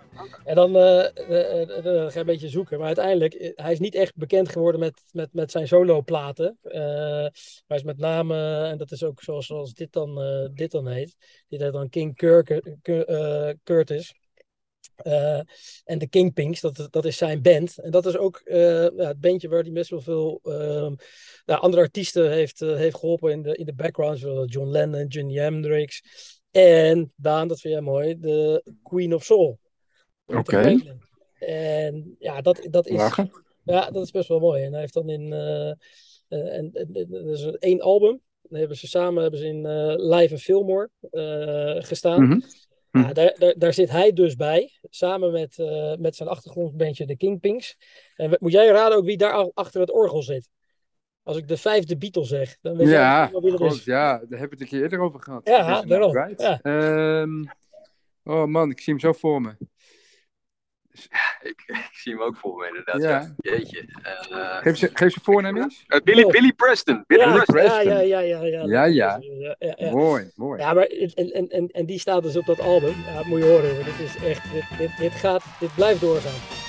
En 0.44 0.54
dan 0.54 0.76
eh, 0.76 0.98
eh, 1.04 1.62
eh, 1.62 1.62
eh, 1.78 1.84
ga 1.84 2.12
je 2.12 2.18
een 2.18 2.26
beetje 2.26 2.48
zoeken. 2.48 2.76
Maar 2.78 2.86
uiteindelijk, 2.86 3.34
eh, 3.34 3.50
hij 3.54 3.72
is 3.72 3.78
niet 3.78 3.94
echt 3.94 4.16
bekend 4.16 4.48
geworden 4.48 4.80
met, 4.80 5.02
met, 5.12 5.28
met 5.32 5.50
zijn 5.50 5.68
solo-platen. 5.68 6.58
Eh, 6.62 6.80
maar 7.66 7.76
is 7.78 7.82
met 7.82 7.98
name, 7.98 8.64
en 8.64 8.78
dat 8.78 8.90
is 8.90 9.04
ook 9.04 9.22
zoals, 9.22 9.46
zoals 9.46 9.72
dit, 9.74 9.92
dan, 9.92 10.20
eh, 10.22 10.48
dit 10.54 10.70
dan 10.70 10.86
heet. 10.88 11.16
Dit 11.48 11.60
heet 11.60 11.72
dan 11.72 11.88
King 11.88 12.16
Kirk, 12.16 12.60
Cur- 12.82 13.06
eh, 13.06 13.54
Curtis. 13.64 14.14
Eh, 14.96 15.40
en 15.84 15.98
de 15.98 16.08
Kingpinks, 16.08 16.60
dat, 16.60 16.88
dat 16.90 17.04
is 17.04 17.16
zijn 17.16 17.42
band. 17.42 17.78
En 17.78 17.90
dat 17.90 18.06
is 18.06 18.16
ook 18.16 18.36
eh, 18.44 18.82
ja, 18.96 19.06
het 19.06 19.20
bandje 19.20 19.48
waar 19.48 19.62
hij 19.62 19.72
best 19.72 19.90
wel 19.90 20.00
veel 20.00 20.40
ehm, 20.42 20.94
nou, 21.44 21.60
andere 21.60 21.82
artiesten 21.82 22.30
heeft, 22.32 22.62
eh, 22.62 22.76
heeft 22.76 22.96
geholpen 22.96 23.30
in 23.32 23.42
de, 23.42 23.56
in 23.56 23.66
de 23.66 23.74
background. 23.74 24.18
Zoals 24.18 24.52
John 24.52 24.68
Lennon, 24.68 25.06
Jimi 25.06 25.38
Hendrix. 25.38 26.02
En 26.50 27.12
Daan, 27.16 27.48
dat 27.48 27.60
vind 27.60 27.74
jij 27.74 27.82
mooi, 27.82 28.18
de 28.18 28.64
Queen 28.82 29.14
of 29.14 29.24
Soul. 29.24 29.58
Oké. 30.26 30.80
En 31.38 32.16
ja, 32.18 32.40
dat, 32.40 32.66
dat, 32.70 32.86
is, 32.86 32.96
Lachen. 32.96 33.30
ja, 33.64 33.90
dat 33.90 34.04
is 34.04 34.10
best 34.10 34.28
wel 34.28 34.38
mooi. 34.38 34.62
En 34.62 34.70
hij 34.72 34.80
heeft 34.80 34.94
dan 34.94 35.08
in. 35.08 35.32
en, 35.32 35.78
en, 36.28 36.70
en- 36.72 37.12
er 37.12 37.30
is 37.30 37.44
één 37.44 37.80
album. 37.80 38.20
Dan 38.42 38.58
hebben 38.58 38.76
ze 38.76 38.86
samen 38.86 39.22
hebben 39.22 39.40
ze 39.40 39.46
in 39.46 39.66
Live 40.08 40.32
in 40.32 40.38
Fillmore 40.38 40.90
gestaan. 41.82 42.42
Mhm. 42.96 43.06
Ja, 43.06 43.12
daar, 43.12 43.34
daar, 43.38 43.54
daar 43.58 43.72
zit 43.72 43.90
hij 43.90 44.12
dus 44.12 44.36
bij. 44.36 44.72
Samen 44.90 45.32
met, 45.32 45.58
eh, 45.58 45.94
met 45.96 46.16
zijn 46.16 46.28
achtergrondbandje 46.28 47.06
de 47.06 47.16
Kingpinks. 47.16 47.76
En 48.16 48.36
moet 48.40 48.52
jij 48.52 48.66
raden 48.66 48.98
ook 48.98 49.04
wie 49.04 49.16
daar 49.16 49.50
achter 49.54 49.80
het 49.80 49.92
orgel 49.92 50.22
zit? 50.22 50.48
Als 51.22 51.36
ik 51.36 51.48
de 51.48 51.56
vijfde 51.56 51.96
Beatle 51.96 52.24
zeg, 52.24 52.56
dan 52.62 52.76
weet 52.76 52.88
Ja, 52.88 53.28
wel 53.32 53.40
wie 53.42 53.50
dat 53.50 53.60
God, 53.60 53.72
is. 53.72 53.84
ja, 53.84 54.12
daar 54.12 54.38
hebben 54.38 54.38
we 54.38 54.42
het 54.54 54.60
een 54.60 54.66
keer 54.66 54.82
eerder 54.82 55.00
over 55.00 55.20
gehad. 55.20 55.48
Ja, 55.48 55.82
Ik 55.82 55.88
daarom. 55.88 56.12
Ja. 56.36 56.60
Ehm, 56.62 57.44
oh 58.24 58.44
man, 58.44 58.70
ik 58.70 58.80
zie 58.80 58.92
hem 58.92 59.02
zo 59.02 59.12
voor 59.12 59.40
me. 59.40 59.56
Ik, 61.50 61.62
ik 61.66 61.88
zie 61.92 62.12
hem 62.12 62.22
ook 62.22 62.36
voor 62.36 62.56
me, 62.56 62.66
inderdaad. 62.68 63.02
Ja. 63.02 63.08
Ja. 63.08 63.52
Jeetje. 63.56 63.84
Eh, 64.30 64.56
Geef 64.60 64.76
ze, 64.76 64.90
geef 64.92 65.12
ze 65.12 65.20
voornaam 65.22 65.56
eens. 65.56 65.84
eh, 65.86 66.00
Billy, 66.00 66.22
Oh. 66.22 66.30
Billy 66.30 66.52
Preston. 66.52 67.04
Billy 67.06 67.20
Ja, 67.20 67.42
Preston. 67.44 67.84
ja, 67.84 68.00
ja, 68.00 68.18
ja, 68.20 68.20
ja, 68.20 68.42
ja. 68.42 68.64
Ja, 68.66 68.84
ja. 68.84 69.18
ja, 69.20 69.56
ja, 69.58 69.74
ja. 69.76 69.90
Mooi, 69.90 70.30
mooi. 70.34 70.60
Ja, 70.60 70.72
maar 70.72 70.84
en, 70.84 71.12
en, 71.32 71.48
en, 71.48 71.68
en 71.72 71.86
die 71.86 71.98
staat 71.98 72.22
dus 72.22 72.36
op 72.36 72.46
dat 72.46 72.60
album. 72.60 72.94
Ja, 73.06 73.14
dat 73.14 73.24
moet 73.26 73.38
je 73.38 73.44
horen. 73.44 73.74
hoor. 73.74 73.84
Dit 73.84 73.98
is 73.98 74.16
echt, 74.24 74.52
dit, 74.52 74.64
dit, 74.78 74.90
dit 74.98 75.12
gaat, 75.12 75.44
dit 75.60 75.74
blijft 75.74 76.00
doorgaan. 76.00 76.65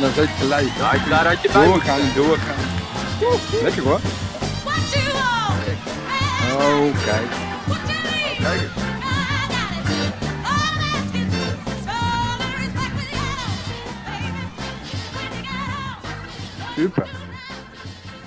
Dan 0.00 0.10
je 0.14 0.26
gelijk. 0.38 0.68
Daar, 0.78 1.04
daar 1.08 1.26
had 1.34 1.42
je 1.42 1.50
bij 1.52 1.64
Doorgaan 1.64 2.00
en 2.00 2.12
doorgaan. 2.14 2.54
Oeh, 3.22 3.62
Lekker 3.62 3.82
hoor. 3.82 4.00
Oh, 6.60 7.04
kijk. 7.04 7.28
Kijk 8.42 8.60
eens. 8.60 8.72
Super. 16.76 17.08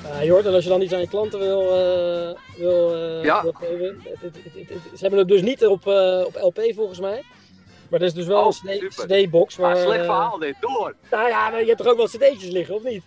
Ja, 0.04 0.24
Jort, 0.24 0.46
en 0.46 0.54
als 0.54 0.64
je 0.64 0.70
dan 0.70 0.82
iets 0.82 0.94
aan 0.94 1.00
je 1.00 1.08
klanten 1.08 1.40
wil, 1.40 1.62
eh, 1.62 2.38
wil, 2.58 2.96
eh, 2.96 3.24
Ja. 3.24 3.42
wil 3.42 3.52
geven. 3.60 3.86
Het, 4.04 4.22
het, 4.22 4.22
het, 4.22 4.54
het- 4.54 4.70
het- 4.70 4.80
ze 5.00 5.02
hebben 5.02 5.20
het 5.20 5.28
dus 5.28 5.42
niet 5.42 5.66
op, 5.66 5.88
eh, 5.88 6.22
op 6.26 6.36
LP 6.42 6.60
volgens 6.76 7.00
mij. 7.00 7.24
Maar 7.90 8.00
er 8.00 8.06
is 8.06 8.14
dus 8.14 8.26
wel 8.26 8.46
Oh, 8.46 8.54
een. 8.64 8.90
CD-box. 8.90 9.58
Maar 9.58 9.74
waar, 9.74 9.84
slecht 9.84 10.06
verhaal 10.06 10.38
dit, 10.38 10.56
door. 10.60 10.96
Nou 11.12 11.28
ja, 11.28 11.50
maar 11.50 11.60
je 11.60 11.66
hebt 11.66 11.78
toch 11.78 11.88
ook 11.88 11.98
wel 11.98 12.06
CD'tjes 12.08 12.50
liggen, 12.52 12.76
of 12.76 12.84
niet? 12.84 13.04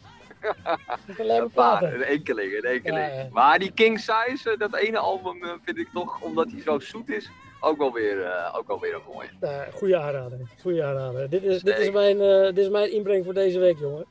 Dat 1.17 1.29
Een 1.29 1.51
paar, 1.51 1.83
een 1.83 2.03
enkeling, 2.03 2.53
een 2.57 2.71
enkeling. 2.71 3.07
Ja, 3.07 3.15
ja. 3.15 3.29
Maar 3.31 3.59
die 3.59 3.73
King 3.73 3.99
Size, 3.99 4.51
eh, 4.51 4.59
dat 4.59 4.77
ene 4.77 4.99
album 4.99 5.43
eh, 5.45 5.51
vind 5.65 5.79
ik 5.79 5.89
toch, 5.93 6.21
omdat 6.21 6.51
hij 6.51 6.61
zo 6.63 6.79
zoet 6.79 7.09
is, 7.09 7.31
ook 7.61 7.79
wel 7.79 7.93
weer, 7.93 8.23
eh, 8.25 8.55
ook 8.59 8.67
wel 8.67 8.81
weer 8.81 8.95
een 8.95 9.01
mooie. 9.13 9.29
Nou, 9.41 9.71
goede 9.73 9.97
aanrader. 9.97 10.39
Goede 10.61 10.85
aanrader. 10.85 11.31
Dit 11.31 11.43
is, 11.43 11.63
dit, 11.63 11.79
is 11.79 11.91
mijn, 11.91 12.21
eh, 12.21 12.43
dit 12.45 12.59
is 12.59 12.69
mijn 12.69 12.93
inbreng 12.93 13.25
voor 13.25 13.35
deze 13.35 13.59
week, 13.59 13.79
jongen. 13.79 14.07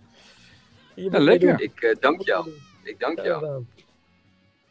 Lekker. 0.95 1.61
Ik 1.61 1.81
eh, 1.81 1.95
dank 1.99 2.15
Moet 2.15 2.25
je 2.25 2.31
jou. 2.31 2.49
Ik 2.83 2.99
dank 2.99 3.17
Ja, 3.17 3.23
jou. 3.23 3.65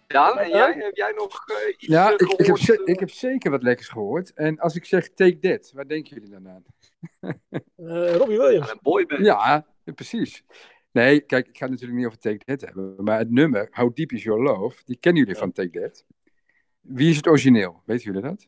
Gedaan. 0.07 0.35
Daan, 0.37 0.39
en 0.45 0.49
Ja? 0.49 0.57
jij, 0.57 0.85
heb 0.85 0.97
jij 0.97 1.13
nog 1.17 1.45
eh, 1.47 1.69
iets 1.69 1.87
Ja, 1.87 2.07
eh, 2.09 2.13
ik, 2.13 2.21
ik, 2.41 2.47
heb 2.47 2.57
ze- 2.59 2.83
ik 2.85 3.01
heb 3.01 3.11
zeker 3.11 3.51
wat 3.51 3.63
lekkers 3.63 3.89
gehoord. 3.89 4.33
En 4.33 4.59
als 4.59 4.75
ik 4.77 4.85
zeg 4.85 5.09
Take 5.09 5.39
That, 5.39 5.73
waar 5.75 5.89
denken 5.89 6.15
jullie 6.15 6.31
dan 6.31 6.49
aan? 6.49 6.65
Eh, 7.77 8.15
Robbie 8.17 8.39
Williams. 8.39 8.71
Een 8.71 8.79
boyband. 8.83 9.25
Ja, 9.25 9.67
precies. 9.95 10.45
Nee, 10.93 11.21
kijk, 11.21 11.49
ik 11.49 11.57
ga 11.57 11.63
het 11.63 11.71
natuurlijk 11.71 11.99
niet 11.99 12.07
over 12.07 12.19
Take 12.19 12.45
That 12.45 12.61
hebben. 12.61 13.05
Maar 13.05 13.19
het 13.19 13.31
nummer, 13.31 13.69
How 13.71 13.95
Deep 13.95 14.13
Is 14.13 14.23
Your 14.23 14.43
Love, 14.43 14.83
die 14.85 14.97
kennen 14.97 15.23
jullie 15.23 15.39
van 15.39 15.53
Take 15.53 15.81
That. 15.81 16.05
Wie 16.81 17.11
is 17.11 17.17
het 17.17 17.27
origineel? 17.27 17.83
Weten 17.85 18.05
jullie 18.05 18.29
dat? 18.29 18.47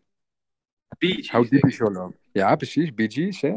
Bee 0.98 1.12
Gees, 1.14 1.30
How 1.30 1.48
Deep 1.50 1.64
Is. 1.64 1.76
Your 1.76 1.92
Love? 1.92 2.16
Ja, 2.32 2.56
precies. 2.56 2.94
Bee 2.94 3.10
Gees, 3.10 3.40
hè. 3.40 3.54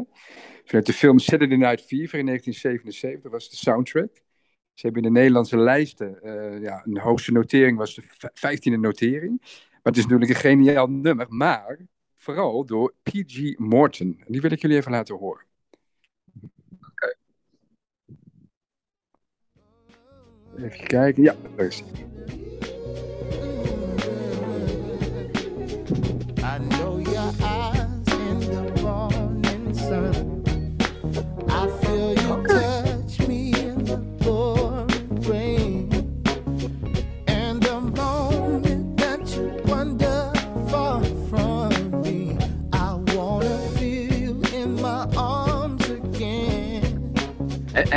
Vanuit 0.64 0.86
de 0.86 0.92
film 0.92 1.18
Saturday 1.18 1.56
Night 1.58 1.80
Fever 1.80 2.18
in 2.18 2.26
1977 2.26 3.30
was 3.30 3.50
de 3.50 3.56
soundtrack. 3.56 4.22
Ze 4.80 4.86
hebben 4.86 5.04
in 5.04 5.12
de 5.12 5.18
Nederlandse 5.18 5.56
lijsten, 5.56 6.22
eh, 6.22 6.60
ja, 6.62 6.82
een 6.84 6.98
hoogste 6.98 7.32
notering 7.32 7.78
was 7.78 7.94
de 7.94 8.02
v- 8.02 8.24
15e 8.34 8.76
notering. 8.76 9.38
Maar 9.40 9.78
het 9.82 9.96
is 9.96 10.02
natuurlijk 10.02 10.30
een 10.30 10.36
geniaal 10.36 10.86
nummer, 10.90 11.26
maar 11.28 11.78
vooral 12.16 12.64
door 12.64 12.94
P.G. 13.02 13.58
Morton. 13.58 14.22
Die 14.26 14.40
wil 14.40 14.50
ik 14.50 14.60
jullie 14.60 14.76
even 14.76 14.90
laten 14.90 15.16
horen. 15.16 15.44
Even 20.56 20.86
kijken. 20.86 21.22
Ja, 21.22 21.34
daar. 21.56 21.66
I 26.38 26.58
know 26.68 27.00
your 27.00 27.32
eyes 27.42 28.08
in 28.08 28.40
the 28.40 28.80
morning 28.82 29.76
sun. 29.76 30.29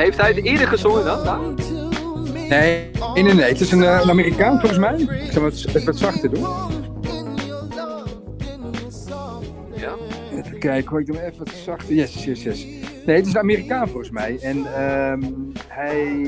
Heeft 0.04 0.22
hij 0.22 0.32
het 0.34 0.44
eerder 0.44 0.68
gezongen 0.68 1.06
dan? 1.06 1.56
Nee, 2.34 2.90
nee, 3.14 3.24
nee, 3.24 3.34
nee. 3.34 3.46
Het 3.46 3.60
is 3.62 3.72
een, 3.72 3.84
eh, 3.84 4.00
een 4.02 4.10
Amerikaan 4.10 4.60
volgens 4.60 4.80
mij. 4.80 5.00
Ik 5.00 5.32
zal 5.32 5.44
het 5.44 5.68
even 5.68 5.86
wat 5.86 5.98
zachter 5.98 6.30
doen. 6.30 6.46
Ja. 9.76 9.94
Even 10.38 10.60
kijken 10.60 10.90
hoor, 10.90 11.00
ik 11.00 11.06
doe 11.06 11.16
hem 11.16 11.26
even 11.26 11.38
wat 11.38 11.54
zachter. 11.64 11.96
Yes, 11.96 12.24
yes, 12.26 12.44
yes. 12.44 12.66
Nee, 13.06 13.16
het 13.16 13.26
is 13.26 13.34
een 13.34 13.40
Amerikaan 13.40 13.88
volgens 13.88 14.10
mij. 14.10 14.38
En 14.42 14.66
ehm, 14.76 15.22
hij 15.68 16.28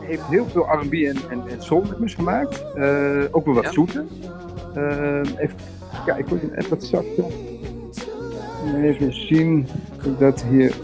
heeft 0.00 0.22
heel 0.28 0.46
veel 0.52 0.62
R&B 0.62 0.92
en, 0.92 1.16
en, 1.30 1.42
en 1.48 2.10
gemaakt. 2.10 2.64
Eh, 2.74 3.24
ook 3.30 3.44
wel 3.44 3.54
wat 3.54 3.64
Ja. 3.64 3.72
zoete. 3.72 4.04
Ehm, 4.74 5.24
even 5.36 5.56
kijken 6.06 6.28
hoor, 6.28 6.36
ik 6.36 6.42
hem 6.42 6.54
even 6.54 6.70
wat 6.70 6.84
zachter. 6.84 7.24
Even 8.82 9.12
zien 9.26 9.66
dat 10.18 10.44
hier... 10.50 10.74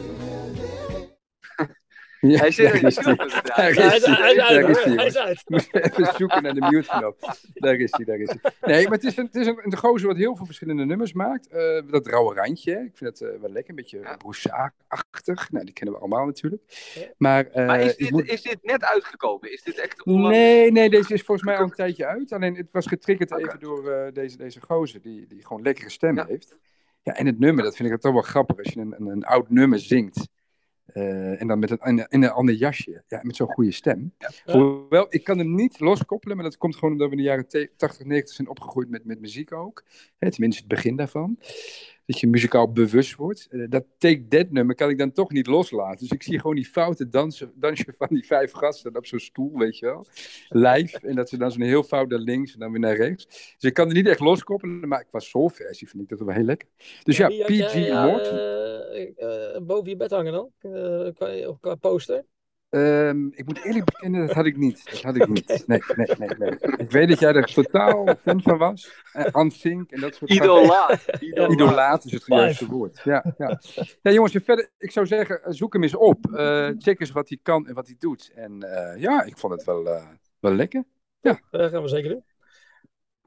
Ja, 2.21 2.39
Hij 2.39 2.51
zit 2.51 2.73
in 2.75 2.81
de 2.81 2.87
is 2.87 2.97
hij. 2.97 3.15
is 3.15 3.35
hij 4.85 5.07
is 5.07 5.17
uit. 5.19 5.45
Even 5.73 6.15
zoeken 6.17 6.43
naar 6.43 6.55
de 6.55 6.61
mute-knop. 6.71 7.37
Daar 7.55 7.75
is 7.75 7.91
hij, 7.97 8.05
daar 8.05 8.19
is 8.19 8.29
hij. 8.41 8.53
Nee, 8.61 8.83
maar 8.85 8.93
het 8.93 9.05
is 9.05 9.17
een, 9.17 9.25
het 9.27 9.35
is 9.35 9.47
een, 9.47 9.61
een 9.65 9.77
gozer 9.77 10.09
wat 10.09 10.17
heel 10.17 10.37
veel 10.37 10.47
verschillende 10.47 10.85
nummers 10.85 11.13
maakt. 11.13 11.49
Eh, 11.49 11.83
dat 11.91 12.07
rauwe 12.07 12.35
randje, 12.35 12.73
ik 12.73 12.97
vind 12.97 13.19
dat 13.19 13.21
eh, 13.31 13.41
wel 13.41 13.51
lekker. 13.51 13.71
Een 13.71 13.77
beetje 13.77 13.99
Ja. 13.99 14.17
Broussac-achtig. 14.17 15.51
Nou, 15.51 15.65
die 15.65 15.75
kennen 15.75 15.95
we 15.95 16.01
allemaal 16.01 16.27
natuurlijk. 16.27 16.63
Maar, 17.19 17.47
eh, 17.47 17.67
Maar 17.67 17.81
is 17.81 17.97
dit, 17.97 18.11
moet- 18.11 18.29
is 18.29 18.43
dit 18.43 18.59
net 18.63 18.85
uitgekomen? 18.85 19.53
Is 19.53 19.63
dit 19.63 19.81
echt? 19.81 20.05
Nee, 20.05 20.73
nee, 20.73 20.91
deze 20.91 21.15
is 21.15 21.23
volgens 21.23 21.47
mij 21.47 21.57
al 21.57 21.65
een 21.65 21.71
tijdje 21.71 22.07
uit. 22.07 22.33
Alleen 22.33 22.57
het 22.57 22.71
was 22.73 22.87
getriggerd 22.87 23.39
even 23.39 23.61
door 23.61 24.11
deze, 24.13 24.37
deze 24.37 24.61
gozer, 24.61 25.03
die, 25.03 25.27
die 25.27 25.47
gewoon 25.47 25.63
lekkere 25.63 25.91
stem 25.91 26.17
Ja. 26.17 26.27
heeft. 26.29 26.57
Ja, 27.03 27.13
en 27.15 27.27
het 27.27 27.39
nummer, 27.39 27.65
dat 27.65 27.77
vind 27.77 27.91
ik 27.91 28.01
toch 28.01 28.13
wel 28.13 28.23
grappig 28.23 28.59
als 28.59 28.73
je 28.73 28.81
een, 28.81 28.95
een, 28.99 29.07
een 29.07 29.25
oud 29.25 29.51
nummer 29.51 29.79
zingt. 29.79 30.29
Eh, 30.87 31.41
en 31.41 31.47
dan 31.47 31.59
met 31.59 31.71
een, 31.71 31.79
in, 31.79 32.07
in 32.09 32.23
een 32.23 32.31
ander 32.31 32.55
jasje. 32.55 33.03
Ja, 33.09 33.21
met 33.23 33.37
zo'n 33.37 33.53
goede 33.53 33.73
stem. 33.73 34.13
Hoewel, 34.45 35.07
ik 35.09 35.25
kan 35.25 35.39
hem 35.39 35.55
niet 35.55 35.81
loskoppelen, 35.81 36.37
maar 36.37 36.45
dat 36.45 36.57
komt 36.59 36.75
gewoon 36.75 36.93
omdat 36.93 37.07
we 37.09 37.17
in 37.17 37.23
de 37.23 37.29
jaren 37.29 37.49
te- 37.49 37.71
80, 37.77 38.07
90 38.07 38.35
zijn 38.35 38.49
opgegroeid 38.49 38.89
met, 38.89 39.05
met 39.05 39.21
muziek 39.21 39.53
ook. 39.53 39.85
Hè, 40.19 40.31
tenminste, 40.31 40.61
het 40.61 40.71
begin 40.71 40.97
daarvan. 40.97 41.39
Dat 42.07 42.21
je 42.21 42.27
muzikaal 42.27 42.73
bewust 42.73 43.15
wordt. 43.15 43.47
Eh, 43.51 43.65
dat 43.69 43.85
Take 43.99 44.27
That 44.29 44.51
nummer 44.51 44.75
kan 44.75 44.89
ik 44.89 44.99
dan 44.99 45.13
toch 45.13 45.31
niet 45.31 45.47
loslaten. 45.47 45.99
Dus 45.99 46.11
ik 46.11 46.23
zie 46.23 46.41
gewoon 46.41 46.57
die 46.57 46.67
foute 46.67 47.09
dansen, 47.09 47.53
dansje 47.55 47.95
van 47.99 48.09
die 48.11 48.27
vijf 48.27 48.53
gasten 48.53 48.97
op 48.97 49.07
zo'n 49.07 49.19
stoel, 49.19 49.59
weet 49.59 49.79
je 49.79 49.87
wel. 49.87 50.07
Live. 50.49 50.99
En 50.99 51.15
dat 51.15 51.29
ze 51.29 51.37
dan 51.39 51.51
zo'n 51.53 51.63
heel 51.63 51.83
fout 51.83 52.09
naar 52.09 52.19
links 52.19 52.53
en 52.53 52.59
dan 52.59 52.71
weer 52.71 52.81
naar 52.81 52.97
rechts. 52.97 53.25
Dus 53.27 53.71
ik 53.71 53.75
kan 53.75 53.89
er 53.89 53.95
niet 53.95 54.07
echt 54.09 54.21
loskoppelen, 54.21 54.89
maar 54.89 55.05
qua 55.05 55.19
soulversie 55.19 55.89
vind 55.89 56.03
ik 56.03 56.09
dat 56.09 56.19
wel 56.19 56.35
heel 56.35 56.45
lekker. 56.45 56.69
Dus 57.03 57.17
ja, 57.17 57.29
PG 57.29 57.75
Morton. 57.93 58.39
eh, 58.39 59.57
eh, 59.57 59.63
boven 59.63 59.89
je 59.89 59.97
bed 59.97 60.11
hangen 60.11 60.33
dan? 60.33 60.51
Eh, 60.59 61.09
qua, 61.15 61.57
qua 61.61 61.75
poster? 61.75 62.25
Ehm, 62.77 63.27
ik 63.31 63.47
moet 63.47 63.65
eerlijk 63.65 63.85
bekennen, 63.85 64.27
dat 64.27 64.37
had 64.37 64.47
ik 64.47 64.57
niet. 64.57 64.91
Dat 64.91 65.03
had 65.03 65.17
ik 65.17 65.29
niet. 65.37 65.65
Nee, 65.67 65.83
nee, 65.97 66.07
nee, 66.19 66.29
nee. 66.39 66.51
Ik 66.77 66.91
weet 66.91 67.09
dat 67.09 67.19
jij 67.19 67.33
er 67.33 67.53
totaal 67.55 68.15
fan 68.23 68.43
van 68.43 68.59
was. 68.59 69.03
Uh, 69.15 69.27
en 69.35 69.87
dat 70.01 70.15
soort 70.15 70.31
Idolaat. 70.31 71.07
Idolaat. 71.21 71.53
Idolaat 71.53 72.05
is 72.05 72.13
het 72.13 72.27
juiste 72.27 72.67
woord. 72.67 73.01
Ja, 73.05 73.35
ja. 73.39 73.61
ja, 74.03 74.11
jongens, 74.13 74.35
en 74.35 74.43
verder, 74.43 74.71
ik 74.79 74.91
zou 74.91 75.07
zeggen, 75.07 75.43
eh, 75.43 75.53
zoek 75.53 75.73
hem 75.73 75.83
eens 75.83 75.97
op. 75.97 76.27
Eh, 76.35 76.71
check 76.79 77.01
eens 77.01 77.11
wat 77.11 77.29
hij 77.29 77.39
kan 77.43 77.67
en 77.67 77.75
wat 77.75 77.87
hij 77.87 77.97
doet. 77.99 78.33
En 78.35 78.63
eh, 78.63 79.01
ja, 79.01 79.23
ik 79.23 79.39
vond 79.39 79.53
het 79.53 79.65
wel, 79.65 79.87
eh, 79.87 80.07
wel 80.41 80.53
lekker. 80.53 80.85
Dat 81.21 81.41
gaan 81.51 81.83
we 81.83 81.89
zeker 81.89 82.11
doen. 82.11 82.25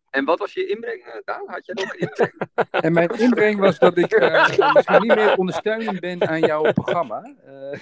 En 0.09 0.25
wat 0.25 0.39
was 0.39 0.53
je 0.53 0.67
inbreng, 0.67 1.01
eh, 1.01 1.13
Daan? 1.25 1.43
Had 1.45 1.65
jij 1.65 1.75
nog 1.75 1.93
een 1.93 1.99
inbreng? 1.99 2.33
En 2.85 2.93
mijn 2.93 3.09
inbreng 3.09 3.59
was 3.59 3.79
dat 3.79 3.97
ik 3.97 4.11
eh, 4.11 4.47
misschien 4.73 5.01
niet 5.01 5.15
meer 5.15 5.37
ondersteunend 5.37 5.99
ben 5.99 6.27
aan 6.27 6.39
jouw 6.39 6.73
programma. 6.73 7.35
Eh, 7.45 7.79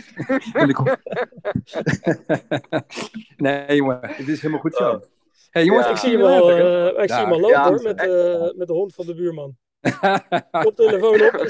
nee, 3.38 3.76
jongen, 3.76 4.00
het 4.02 4.28
is 4.28 4.42
helemaal 4.42 4.62
goed 4.62 4.76
zo. 4.76 5.02
hey, 5.50 5.66
jongens, 5.66 5.86
Ja. 5.86 5.92
Ik 5.92 5.98
zie 5.98 6.12
hem 6.18 6.22
al, 6.22 6.52
eh, 6.52 7.30
lopen 7.30 7.50
Ja, 7.50 7.68
hoor, 7.70 7.82
met, 7.82 8.00
eh, 8.00 8.58
met 8.58 8.68
de 8.68 8.74
hond 8.74 8.94
van 8.96 9.06
de 9.06 9.16
buurman. 9.16 9.58
Koptelefoon 10.64 11.22
op. 11.22 11.36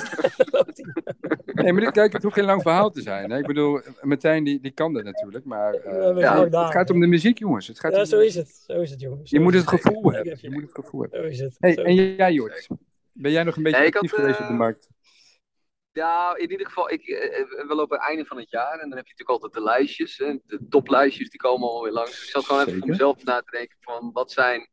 Nee, 1.46 1.74
maar 1.74 1.82
dit, 1.82 1.92
kijk, 1.92 2.14
het 2.14 2.24
hoeft 2.24 2.36
geen 2.36 2.46
lang 2.46 2.62
verhaal 2.62 2.90
te 2.90 3.02
zijn. 3.02 3.32
Hè? 3.32 3.38
Ik 3.38 3.46
bedoel, 3.48 3.80
Martijn 4.02 4.44
die, 4.44 4.60
die 4.62 4.72
kan 4.72 4.94
dat 4.94 5.04
natuurlijk. 5.04 5.46
Maar 5.46 5.74
eh, 5.74 6.18
Ja, 6.18 6.34
gaan 6.36 6.44
het 6.66 6.72
gaat 6.72 6.90
om 6.90 7.00
de 7.00 7.08
muziek, 7.08 7.38
jongens. 7.40 7.68
Het 7.68 7.80
gaat 7.80 7.92
Ja, 7.92 8.00
om 8.00 8.06
zo 8.06 8.18
de- 8.18 8.26
is 8.26 8.36
het. 8.36 8.64
Zo 8.68 8.82
is 8.82 8.90
het, 8.92 9.00
jongens. 9.00 9.30
Je 9.30 9.40
moet 9.40 9.54
het 9.54 9.68
gevoel 9.68 10.12
hebben. 10.12 10.30
heb 10.32 10.40
Je 10.40 10.50
moet 10.52 10.62
het 10.62 10.72
gevoel 10.74 11.02
hebben. 11.02 11.20
Zo 11.22 11.26
is 11.28 11.40
het. 11.40 11.56
Hey, 11.60 11.74
Zo 11.74 11.82
en 11.82 11.96
jij, 11.96 12.34
Jort? 12.34 12.68
Ben 13.12 13.32
jij 13.32 13.44
nog 13.44 13.56
een 13.56 13.64
beetje 13.64 13.80
Nee, 13.80 13.88
ik 13.88 13.96
actief 13.96 14.12
had, 14.12 14.20
geweest 14.20 14.40
eh, 14.40 14.46
op 14.46 14.52
de 14.52 14.58
markt? 14.58 14.88
Ja, 15.92 16.36
in 16.38 16.52
ieder 16.52 16.66
geval, 16.66 16.92
ik, 16.92 17.08
eh, 17.08 17.68
we 17.68 17.76
lopen 17.76 17.98
het 17.98 18.08
einde 18.08 18.26
van 18.26 18.38
het 18.38 18.50
jaar 18.50 18.74
en 18.80 18.90
dan 18.90 18.98
heb 18.98 19.08
je 19.08 19.14
natuurlijk 19.18 19.30
altijd 19.30 19.54
de 19.54 19.64
lijstjes. 19.64 20.18
Hè, 20.18 20.36
de 20.46 20.60
toplijstjes 20.70 21.30
die 21.30 21.40
komen 21.40 21.68
alweer 21.70 21.92
langs. 21.92 22.12
Dus 22.12 22.24
ik 22.24 22.30
zat 22.30 22.46
gewoon 22.46 22.62
even 22.62 22.72
voor 22.74 22.82
Zeker. 22.82 22.92
mezelf 22.98 23.24
na 23.24 23.42
te 23.42 23.52
denken 23.58 23.78
van 23.82 24.10
wat 24.14 24.32
zijn 24.32 24.60
eh, 24.62 24.68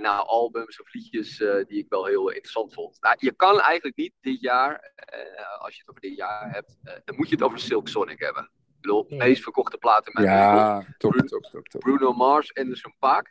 nou, 0.00 0.26
albums 0.26 0.80
of 0.80 0.92
liedjes 0.92 1.40
eh, 1.40 1.64
die 1.66 1.78
ik 1.78 1.86
wel 1.88 2.06
heel 2.06 2.28
interessant 2.28 2.74
vond. 2.74 3.00
Nou, 3.00 3.16
je 3.18 3.32
kan 3.32 3.60
eigenlijk 3.60 3.96
niet 3.96 4.12
dit 4.20 4.40
jaar, 4.40 4.92
eh, 4.94 5.62
als 5.62 5.74
je 5.74 5.80
het 5.80 5.90
over 5.90 6.00
dit 6.00 6.16
jaar 6.16 6.52
hebt, 6.52 6.78
eh, 6.82 6.94
dan 7.04 7.16
moet 7.16 7.28
je 7.28 7.34
het 7.34 7.44
over 7.44 7.58
Silk 7.58 7.88
Sonic 7.88 8.20
hebben. 8.20 8.42
Ik 8.42 8.80
bedoel, 8.80 9.06
meest 9.08 9.42
verkochte 9.42 9.78
platen 9.78 10.12
wereld. 10.14 10.36
Ja, 10.36 10.84
top, 10.98 11.12
top, 11.12 11.42
top, 11.42 11.68
top. 11.68 11.80
Bruno 11.80 12.12
Mars, 12.12 12.54
Anderson 12.54 12.94
Paak. 12.98 13.30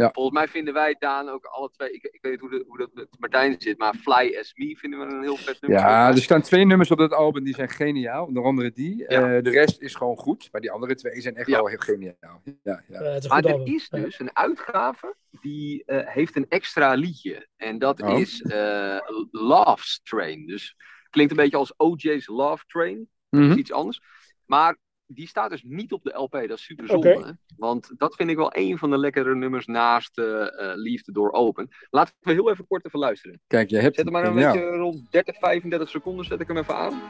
Ja. 0.00 0.10
Volgens 0.12 0.34
mij 0.38 0.48
vinden 0.48 0.74
wij 0.74 0.96
Daan 0.98 1.28
ook 1.28 1.44
alle 1.44 1.70
twee. 1.70 1.90
Ik, 1.92 2.02
ik 2.02 2.18
weet 2.22 2.30
niet 2.32 2.40
hoe, 2.40 2.50
de, 2.50 2.64
hoe 2.68 2.78
dat 2.78 2.90
met 2.94 3.08
Martijn 3.18 3.54
zit, 3.58 3.78
maar 3.78 3.94
Fly 3.94 4.36
as 4.40 4.52
Me 4.54 4.76
vinden 4.76 4.98
we 4.98 5.14
een 5.14 5.22
heel 5.22 5.36
vet 5.36 5.60
nummer. 5.60 5.80
Ja, 5.80 6.08
er 6.08 6.18
staan 6.22 6.42
twee 6.42 6.64
nummers 6.66 6.90
op 6.90 6.98
dat 6.98 7.12
album 7.12 7.44
die 7.44 7.54
zijn 7.54 7.68
geniaal. 7.68 8.26
Onder 8.26 8.44
andere 8.44 8.72
die. 8.72 8.96
Ja. 8.98 9.06
Eh, 9.36 9.42
de 9.42 9.50
rest 9.50 9.80
is 9.80 9.94
gewoon 9.94 10.16
goed. 10.16 10.48
Maar 10.52 10.60
die 10.60 10.70
andere 10.70 10.94
twee 10.94 11.20
zijn 11.20 11.36
echt 11.36 11.46
Ja. 11.48 11.56
wel 11.56 11.66
heel 11.66 11.78
geniaal. 11.78 12.42
Ja, 12.62 12.82
ja. 12.88 13.00
Een 13.00 13.28
Maar 13.28 13.44
er 13.44 13.66
is 13.66 13.88
dus 13.88 14.18
een 14.20 14.36
uitgave 14.36 15.14
die 15.40 15.82
eh, 15.84 16.06
heeft 16.08 16.36
een 16.36 16.46
extra 16.48 16.94
liedje. 16.94 17.48
En 17.56 17.78
dat 17.78 18.02
Oh. 18.02 18.18
is 18.20 18.42
eh 18.42 18.98
Love 19.30 19.98
Train. 20.02 20.46
Dus 20.46 20.76
klinkt 21.10 21.30
een 21.32 21.38
beetje 21.38 21.56
als 21.56 21.74
OJ's 21.76 22.26
Love 22.26 22.64
Train. 22.66 23.08
Dat 23.30 23.40
Mhm. 23.40 23.50
is 23.50 23.56
iets 23.56 23.72
anders. 23.72 24.00
Maar 24.46 24.76
die 25.12 25.28
staat 25.28 25.50
dus 25.50 25.62
niet 25.66 25.92
op 25.92 26.02
de 26.02 26.18
LP. 26.18 26.32
Dat 26.32 26.58
is 26.58 26.64
super 26.64 26.86
zonde. 26.86 27.36
Want 27.56 27.90
dat 27.96 28.14
vind 28.14 28.30
ik 28.30 28.36
wel 28.36 28.56
een 28.56 28.78
van 28.78 28.90
de 28.90 28.98
lekkere 28.98 29.34
nummers 29.34 29.66
naast 29.66 30.18
eh, 30.18 30.42
eh, 30.42 30.76
Liefde 30.76 31.12
door 31.12 31.32
Open. 31.32 31.68
Laten 31.90 32.14
we 32.20 32.32
heel 32.32 32.50
even 32.50 32.66
kort 32.66 32.84
even 32.84 32.98
luisteren. 32.98 33.40
Kijk, 33.46 33.70
je 33.70 33.78
hebt 33.78 33.96
Zet 33.96 34.04
hem 34.04 34.14
maar 34.14 34.24
een 34.24 34.34
beetje 34.34 34.66
rond 34.66 35.10
30, 35.10 35.38
35 35.38 35.88
seconden. 35.88 36.24
Zet 36.24 36.40
ik 36.40 36.48
hem 36.48 36.56
even 36.56 36.76
aan. 36.76 37.00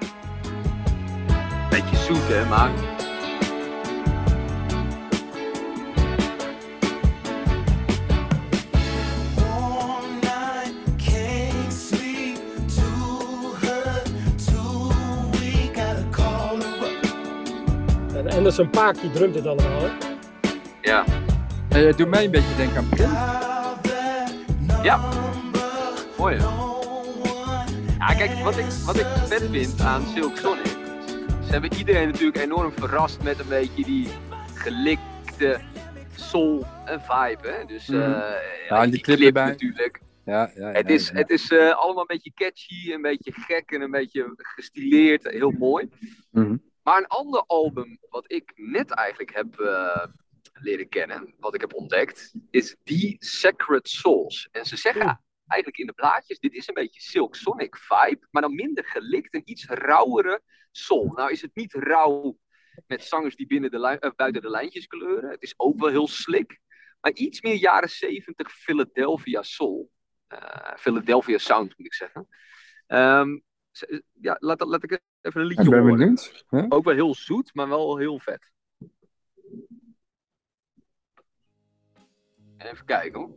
Beetje 1.70 1.96
zoet 1.96 2.28
hè, 2.28 2.48
maar... 2.48 2.99
En 18.40 18.46
Anderson 18.46 18.70
Paak 18.70 19.00
die 19.00 19.10
drumt 19.10 19.34
dit 19.34 19.46
allemaal. 19.46 19.80
Hè? 19.80 19.88
Ja. 20.80 21.04
Eh, 21.70 21.96
doe 21.96 22.06
mij 22.06 22.24
een 22.24 22.30
beetje 22.30 22.56
denken 22.56 22.76
aan 22.76 22.88
Prince. 22.88 23.14
Ja. 24.82 25.00
Mooi 26.18 26.36
hè? 26.36 26.44
Ja, 27.98 28.14
kijk, 28.14 28.30
wat 28.44 28.56
ik, 28.58 28.64
wat 28.86 28.96
ik 28.98 29.06
vet 29.26 29.42
vind 29.50 29.80
aan 29.80 30.06
Silk 30.06 30.36
Sonic. 30.36 30.66
Ze 31.44 31.50
hebben 31.52 31.72
iedereen 31.74 32.08
natuurlijk 32.08 32.38
enorm 32.38 32.72
verrast 32.72 33.22
met 33.22 33.38
een 33.38 33.48
beetje 33.48 33.84
die 33.84 34.08
gelikte 34.54 35.60
soul 36.16 36.66
en 36.84 37.00
vibe. 37.00 37.48
Hè? 37.48 37.64
Dus 37.66 37.86
Mhm. 37.88 38.00
eh, 38.00 38.18
Ja, 38.68 38.82
en 38.82 38.90
die 38.90 39.00
clip 39.00 39.20
erbij. 39.20 39.46
natuurlijk. 39.46 40.00
Ja, 40.24 40.50
ja, 40.54 40.70
Het 40.72 40.90
is, 40.90 41.08
ja. 41.08 41.14
het 41.14 41.30
is 41.30 41.50
eh, 41.50 41.58
allemaal 41.78 42.00
een 42.00 42.16
beetje 42.16 42.32
catchy, 42.34 42.92
een 42.92 43.02
beetje 43.02 43.32
gek 43.34 43.70
en 43.70 43.80
een 43.80 43.90
beetje 43.90 44.32
gestileerd. 44.36 45.28
Heel 45.30 45.50
mooi. 45.58 45.88
Mhm. 46.30 46.56
Maar 46.82 46.98
een 46.98 47.06
ander 47.06 47.40
album 47.46 47.98
wat 48.08 48.32
ik 48.32 48.52
net 48.54 48.90
eigenlijk 48.90 49.34
heb 49.34 49.60
eh, 49.60 50.04
leren 50.52 50.88
kennen, 50.88 51.34
wat 51.38 51.54
ik 51.54 51.60
heb 51.60 51.74
ontdekt, 51.74 52.34
is 52.50 52.76
die 52.84 53.16
Sacred 53.18 53.88
Souls. 53.88 54.48
En 54.52 54.64
ze 54.64 54.76
zeggen 54.76 55.22
eigenlijk 55.46 55.80
in 55.80 55.86
de 55.86 55.92
blaadjes, 55.92 56.38
dit 56.38 56.54
is 56.54 56.68
een 56.68 56.74
beetje 56.74 57.00
Silk 57.00 57.34
Sonic 57.34 57.76
vibe, 57.76 58.26
maar 58.30 58.42
dan 58.42 58.54
minder 58.54 58.84
gelikt 58.84 59.34
en 59.34 59.42
iets 59.44 59.66
rauwere 59.66 60.42
soul. 60.70 61.12
Nou 61.12 61.30
is 61.30 61.42
het 61.42 61.54
niet 61.54 61.72
rauw 61.74 62.38
met 62.86 63.04
zangers 63.04 63.36
die 63.36 63.46
binnen 63.46 63.70
de 63.70 63.98
eh, 63.98 64.10
buiten 64.16 64.42
de 64.42 64.50
lijntjes 64.50 64.86
kleuren. 64.86 65.30
Het 65.30 65.42
is 65.42 65.54
ook 65.56 65.80
wel 65.80 65.88
heel 65.88 66.08
slick, 66.08 66.58
maar 67.00 67.12
iets 67.12 67.40
meer 67.40 67.54
jaren 67.54 67.90
70 67.90 68.52
Philadelphia 68.52 69.42
soul. 69.42 69.90
Eh, 70.26 70.76
Philadelphia 70.76 71.38
sound 71.38 71.78
moet 71.78 71.86
ik 71.86 71.94
zeggen. 71.94 72.28
Ehm, 72.86 73.38
ze- 73.70 74.02
ja, 74.20 74.36
laat, 74.38 74.60
laat 74.60 74.82
ik 74.82 75.00
even 75.22 75.40
een 75.40 75.46
liedje 75.46 75.64
Ik 75.64 75.70
ben 75.70 75.80
horen. 75.80 75.96
benieuwd. 75.98 76.44
Huh? 76.48 76.64
Ook 76.68 76.84
wel 76.84 76.94
heel 76.94 77.14
zoet, 77.14 77.54
maar 77.54 77.68
wel 77.68 77.96
heel 77.96 78.18
vet. 78.18 78.50
Even 82.58 82.84
kijken 82.84 83.20
hoor. 83.20 83.30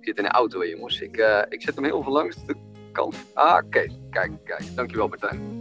Ik 0.00 0.08
zit 0.08 0.16
in 0.16 0.24
de 0.24 0.30
auto 0.30 0.66
jongens. 0.66 1.00
Ik, 1.00 1.16
eh, 1.16 1.42
ik 1.48 1.62
zet 1.62 1.74
hem 1.74 1.84
heel 1.84 2.02
veel 2.02 2.12
langs 2.12 2.46
de 2.46 2.56
kant. 2.92 3.16
Ah, 3.34 3.64
oké. 3.64 3.86
Kijk, 4.10 4.44
kijk. 4.44 4.76
Dankjewel 4.76 5.08
Martijn. 5.08 5.60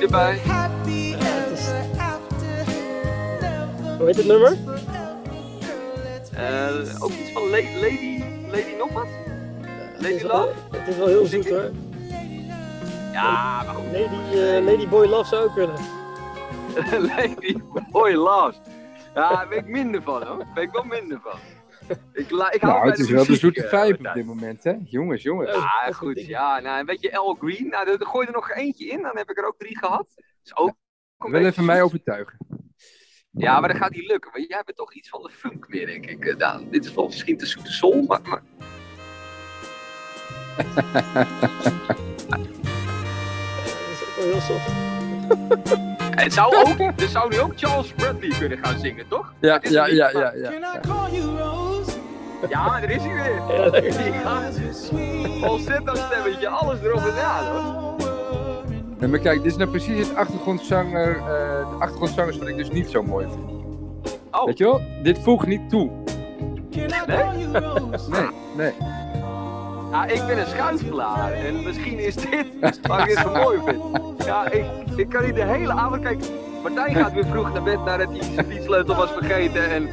ever 0.00 0.48
I 0.50 0.77
Hoe 3.98 4.06
heet 4.06 4.16
het 4.16 4.26
nummer? 4.26 4.56
Eh, 6.34 7.02
ook 7.02 7.10
iets 7.10 7.32
van 7.32 7.42
La- 7.42 7.78
Lady, 7.80 8.22
Lady 8.50 8.74
nog 8.78 8.92
wat? 8.92 9.06
Het 9.60 10.02
Lady 10.02 10.26
wel, 10.26 10.38
Love? 10.46 10.76
het 10.76 10.88
is 10.88 10.96
wel 10.96 11.06
heel 11.06 11.26
zoet 11.26 11.48
hoor. 11.48 11.70
Ja, 13.12 13.62
maar 13.62 13.74
goed. 13.74 13.84
Lady, 13.92 14.38
eh, 14.38 14.64
Lady 14.64 14.88
Boy 14.88 15.06
Love 15.06 15.28
zou 15.28 15.44
ook 15.44 15.54
kunnen. 15.54 15.76
Lady 17.16 17.56
Boy 17.90 18.12
Love. 18.12 18.54
Ja, 19.14 19.28
daar 19.34 19.48
ben 19.48 19.58
ik 19.58 19.66
minder 19.66 20.02
van 20.02 20.22
hoor. 20.26 20.38
Daar 20.38 20.52
ben 20.54 20.62
ik 20.62 20.70
wel 20.70 20.84
minder 20.84 21.20
van. 21.22 21.38
Ik, 22.12 22.30
la- 22.30 22.52
ik 22.52 22.60
hou 22.60 22.74
Nou, 22.74 22.90
het 22.90 22.98
is 22.98 23.10
wel 23.10 23.26
de 23.26 23.36
zoete 23.36 23.66
eh, 23.68 23.82
vibe 23.82 24.08
op 24.08 24.14
dit 24.14 24.24
moment, 24.26 24.64
hè? 24.64 24.74
Jongens, 24.84 25.22
jongens. 25.22 25.54
Ja. 25.54 25.86
Is 25.88 25.96
goed. 25.96 26.26
Ja, 26.26 26.60
nou, 26.60 26.80
een 26.80 26.86
beetje 26.86 27.18
Al 27.18 27.34
Green. 27.34 27.68
Nou, 27.68 27.88
er- 27.90 28.06
gooi 28.06 28.26
er 28.26 28.32
nog 28.32 28.50
eentje 28.50 28.86
in, 28.86 29.02
dan 29.02 29.16
heb 29.16 29.30
ik 29.30 29.38
er 29.38 29.46
ook 29.46 29.58
drie 29.58 29.78
gehad. 29.78 30.06
Is 30.44 30.56
ook 30.56 30.72
Wel 31.16 31.44
even 31.44 31.64
mij 31.64 31.82
overtuigen. 31.82 32.36
Ja, 33.38 33.60
maar 33.60 33.68
dat 33.68 33.78
gaat 33.78 33.90
niet 33.90 34.10
lukken. 34.10 34.30
Want 34.32 34.48
jij 34.48 34.62
bent 34.64 34.76
toch 34.76 34.94
iets 34.94 35.08
van 35.08 35.22
de 35.22 35.30
funk 35.30 35.68
meer, 35.68 35.86
denk 35.86 36.06
ik, 36.06 36.24
eh, 36.24 36.38
Daan. 36.38 36.66
Dit 36.70 36.84
is 36.84 36.94
wel 36.94 37.06
misschien 37.06 37.38
te 37.38 37.46
zoete 37.46 37.72
soul, 37.72 38.02
maar... 38.02 38.20
maar... 38.22 38.42
Dat 40.56 40.76
is 43.90 44.02
ook 44.02 44.16
wel 44.16 44.24
heel 44.24 44.40
soft. 44.40 44.66
Het 46.22 46.32
zou 46.32 46.56
ook, 46.56 47.00
er 47.00 47.08
zou 47.08 47.30
nu 47.30 47.40
ook 47.40 47.52
Charles 47.56 47.92
Bradley 47.92 48.34
kunnen 48.38 48.58
gaan 48.58 48.78
zingen, 48.78 49.08
toch? 49.08 49.32
Ja, 49.40 49.60
ja, 49.62 49.86
ja, 49.86 50.10
ja, 50.10 50.32
ja. 50.34 50.50
Can 50.50 50.62
I 50.62 50.80
call 50.80 51.10
you 51.12 51.38
Rose? 51.38 51.90
Ja, 52.48 52.82
er 52.82 52.90
is 52.90 53.02
hij 53.02 53.14
weer. 53.14 53.34
Ja, 54.12 54.50
falsetto 55.40 55.94
stemmetje, 56.06 56.48
alles 56.48 56.80
erop 56.80 57.06
en 57.06 57.24
aan, 57.24 57.46
hoor. 57.46 58.07
Nee, 58.98 59.08
maar 59.08 59.18
kijk, 59.18 59.42
dit 59.42 59.52
is 59.52 59.56
nou 59.56 59.70
precies 59.70 60.08
het 60.08 60.16
achtergrondzanger, 60.16 61.16
eh, 61.16 61.24
de 61.70 61.76
achtergrondzangers 61.78 62.38
wat 62.38 62.48
ik 62.48 62.56
dus 62.56 62.70
niet 62.70 62.90
zo 62.90 63.02
mooi 63.02 63.26
vind. 63.26 63.50
Oh. 64.30 64.44
Weet 64.44 64.58
je 64.58 64.64
wel? 64.64 64.80
Dit 65.02 65.18
voegt 65.18 65.46
niet 65.46 65.70
toe. 65.70 65.90
Nee, 66.70 68.28
nee. 68.56 68.72
Ja, 69.90 70.06
ik 70.06 70.26
ben 70.26 70.38
een 70.38 70.46
schuifelaar 70.46 71.32
en 71.32 71.62
misschien 71.62 71.98
is 71.98 72.14
dit 72.14 72.46
wat 72.82 73.00
ik 73.00 73.18
zo 73.18 73.32
mooi 73.32 73.58
vind. 73.64 73.82
Ja, 74.24 74.50
ik, 74.50 74.64
ik 74.96 75.08
kan 75.08 75.24
niet 75.24 75.34
de 75.34 75.44
hele 75.44 75.72
avond... 75.72 76.02
Kijk, 76.02 76.24
Martijn 76.62 76.94
gaat 76.94 77.12
weer 77.12 77.26
vroeg 77.26 77.52
naar 77.52 77.62
bed 77.62 77.84
nadat 77.84 78.08
hij 78.08 78.22
zijn 78.22 78.46
fietssleutel 78.46 78.94
was 78.94 79.10
vergeten 79.12 79.70
en, 79.70 79.88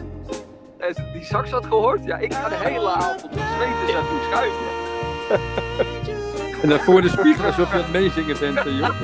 en 0.77 0.95
die 1.13 1.23
sax 1.23 1.49
had 1.49 1.65
gehoord. 1.65 2.05
Ja, 2.05 2.17
ik 2.17 2.33
ga 2.33 2.49
de 2.49 2.55
hele 2.55 2.89
avond 2.89 3.19
zweten 3.31 3.87
zijn 3.87 4.05
toe 4.05 4.19
schuiven. 4.29 6.23
En 6.65 6.71
dan 6.71 6.80
voor 6.80 7.01
de 7.01 7.10
spiegel 7.10 7.45
alsof 7.45 7.67
je 7.71 7.78
aan 7.78 7.84
het 7.84 7.91
meezingen 7.91 8.39
bent, 8.39 8.58
eh, 8.58 8.80
joh. 8.80 8.99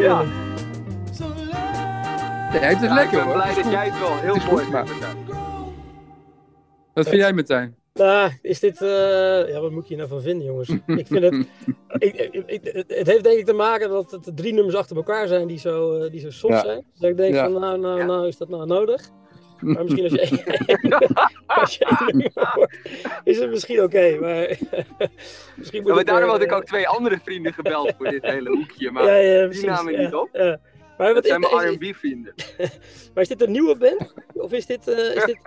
Ja, 0.00 0.22
Nee, 2.52 2.60
het 2.60 2.82
is 2.82 2.88
ja, 2.88 2.94
lekker 2.94 3.18
ik 3.18 3.24
ben 3.24 3.32
hoor. 3.34 3.42
blij 3.42 3.54
dat 3.54 3.70
jij 3.70 3.84
het 3.84 3.98
wel 3.98 4.16
heel 4.18 4.34
Het 4.34 4.50
mooi 4.50 4.64
goed, 4.64 4.72
maar-. 4.72 4.86
Wat 6.94 7.08
vind 7.08 7.20
jij, 7.20 7.32
Martijn? 7.32 7.76
Nou, 7.94 8.30
is 8.42 8.60
dit. 8.60 8.82
eh, 8.82 8.88
ja, 9.48 9.60
wat 9.60 9.70
moet 9.70 9.86
hier 9.86 9.96
nou 9.96 10.08
van 10.08 10.22
vinden, 10.22 10.46
jongens? 10.46 10.68
Ik 10.86 11.06
vind 11.06 11.22
het. 11.22 11.46
ik, 11.98 12.14
ik, 12.14 12.42
ik- 12.46 12.84
het- 12.88 13.06
heeft 13.08 13.24
denk 13.24 13.38
ik 13.38 13.46
te 13.46 13.52
maken 13.52 13.88
dat 13.88 14.10
het 14.10 14.36
drie 14.36 14.52
nummers 14.52 14.76
achter 14.76 14.96
elkaar 14.96 15.26
zijn 15.26 15.46
die 15.46 15.58
zo, 15.58 15.94
eh, 16.00 16.10
die 16.10 16.20
zo 16.20 16.30
soft 16.30 16.52
Ja. 16.54 16.60
zijn. 16.60 16.84
Dat 16.98 17.10
ik 17.10 17.16
denk 17.16 17.34
Ja. 17.34 17.42
van, 17.50 17.60
nou, 17.60 17.78
nou, 17.78 17.98
Ja. 17.98 18.04
nou, 18.04 18.26
is 18.26 18.36
dat 18.36 18.48
nou 18.48 18.66
nodig? 18.66 19.08
Maar 19.62 19.84
misschien 19.84 20.04
als 20.04 20.28
je 20.28 20.42
één, 20.66 20.98
als 21.60 21.76
je 21.76 21.84
één 21.84 22.16
nummer 22.16 22.50
hoort, 22.54 22.78
is 23.24 23.38
het 23.38 23.50
misschien 23.50 23.82
oké. 23.82 24.18
maar 24.20 24.58
misschien 25.56 25.82
moet 25.82 25.88
Ja, 25.88 25.94
maar 25.94 26.04
daarom 26.04 26.24
eh, 26.24 26.30
had 26.30 26.42
ik 26.42 26.52
ook 26.52 26.64
twee 26.64 26.88
andere 26.88 27.18
vrienden 27.24 27.52
gebeld 27.52 27.94
voor 27.96 28.08
dit 28.08 28.22
hele 28.22 28.50
hoekje, 28.50 28.90
maar 28.90 29.04
ja, 29.04 29.16
ja, 29.16 29.38
die 29.38 29.48
precies, 29.48 29.64
namen 29.64 29.98
niet 29.98 30.14
op. 30.14 30.58
Maar, 30.98 31.14
wat 31.14 31.14
dat 31.14 31.26
zijn 31.26 31.40
mijn 31.40 31.80
is, 31.80 31.90
R&B 31.90 31.96
vrienden. 31.96 32.34
maar 33.14 33.22
is 33.22 33.28
dit 33.28 33.42
een 33.42 33.50
nieuwe 33.50 33.76
band? 33.76 34.14
Of 34.32 34.52
is 34.52 34.66
dit, 34.66 34.88
eh, 34.88 35.14
is 35.14 35.24
dit, 35.24 35.38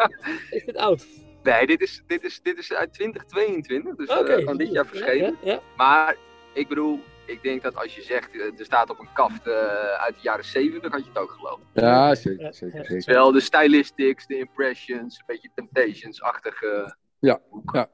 is 0.49 0.65
dit 0.65 0.77
oud? 0.77 1.05
Nee, 1.43 1.67
dit 1.67 1.81
is, 1.81 2.03
dit 2.07 2.23
is, 2.23 2.39
dit 2.43 2.57
is 2.57 2.73
uit 2.73 2.93
2022, 2.93 3.95
dus 3.95 4.07
eh, 4.07 4.19
Oké. 4.19 4.43
van 4.43 4.57
dit 4.57 4.71
jaar 4.71 4.85
verschenen. 4.85 5.37
Maar 5.77 6.15
ik 6.53 6.67
bedoel, 6.67 6.99
ik 7.25 7.41
denk 7.43 7.61
dat 7.61 7.75
als 7.75 7.95
je 7.95 8.01
zegt, 8.01 8.31
eh, 8.35 8.59
er 8.59 8.65
staat 8.65 8.89
op 8.89 8.99
een 8.99 9.13
kaft 9.13 9.47
eh, 9.47 9.53
uit 9.93 10.15
de 10.15 10.21
jaren 10.21 10.45
70, 10.45 10.91
had 10.91 11.03
je 11.03 11.09
het 11.09 11.17
ook 11.17 11.31
geloofd. 11.31 11.61
Ja, 11.73 12.15
zeker, 12.15 12.43
Ja, 12.45 12.51
zeker, 12.51 12.77
ja. 12.79 12.83
zeker. 12.83 13.13
Wel 13.13 13.31
de 13.31 13.39
stylistics, 13.39 14.25
de 14.27 14.37
impressions, 14.37 15.17
een 15.19 15.23
beetje 15.27 15.49
Temptations-achtige 15.55 16.95
Ja, 17.19 17.39
ja. 17.71 17.89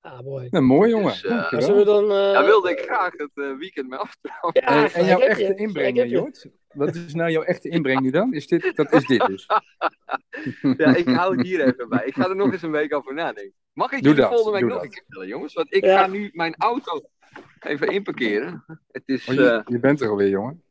Ah, 0.00 0.20
mooi. 0.20 0.48
Nou, 0.50 0.64
mooi 0.64 0.90
jongen. 0.90 1.10
Dus, 1.12 1.20
Ja, 1.20 1.28
Dankjewel. 1.28 1.64
zullen 1.66 1.78
we 1.78 1.84
dan... 1.84 2.02
eh, 2.04 2.32
Daar 2.32 2.44
wilde 2.44 2.70
ik 2.70 2.78
graag 2.80 3.12
het 3.16 3.56
weekend 3.58 3.88
mee 3.88 3.98
aftrappen. 3.98 4.62
Ja, 4.62 4.92
En, 4.92 5.04
jouw 5.04 5.18
je, 5.18 5.24
echte 5.24 5.54
inbreng. 5.54 6.10
Jort? 6.10 6.46
Wat 6.68 6.94
is 6.94 7.14
nou 7.14 7.30
jouw 7.30 7.42
echte 7.42 7.68
inbreng 7.68 8.00
nu 8.00 8.10
dan? 8.10 8.32
Is 8.32 8.46
dit, 8.46 8.72
dat 8.76 8.92
is 8.92 9.06
dit 9.06 9.26
dus. 9.26 9.46
Ja, 10.76 10.94
ik 10.96 11.08
hou 11.08 11.36
het 11.36 11.46
hier 11.46 11.60
even 11.66 11.88
bij. 11.88 12.02
Ik 12.06 12.14
ga 12.14 12.28
er 12.28 12.36
nog 12.36 12.52
eens 12.52 12.62
een 12.62 12.70
week 12.70 12.94
over 12.94 13.14
nadenken. 13.14 13.54
Mag 13.72 13.92
ik 13.92 14.02
Doe 14.02 14.08
jullie 14.14 14.20
dat, 14.20 14.28
volgende 14.32 14.50
week 14.58 14.60
doe 14.60 14.68
nog 14.70 14.78
dat. 14.78 14.86
een 14.86 14.90
keer 14.94 15.02
vertellen, 15.04 15.28
jongens? 15.28 15.54
Want 15.54 15.74
ik 15.74 15.84
Ja. 15.84 15.98
ga 15.98 16.06
nu 16.06 16.30
mijn 16.32 16.54
auto 16.58 17.00
even 17.60 17.88
inparkeren. 17.88 18.64
Het 18.90 19.02
is, 19.06 19.28
Oh, 19.28 19.34
je, 19.34 19.50
eh, 19.50 19.60
je 19.66 19.78
bent 19.78 20.00
er 20.00 20.08
alweer, 20.08 20.28
jongen. 20.28 20.62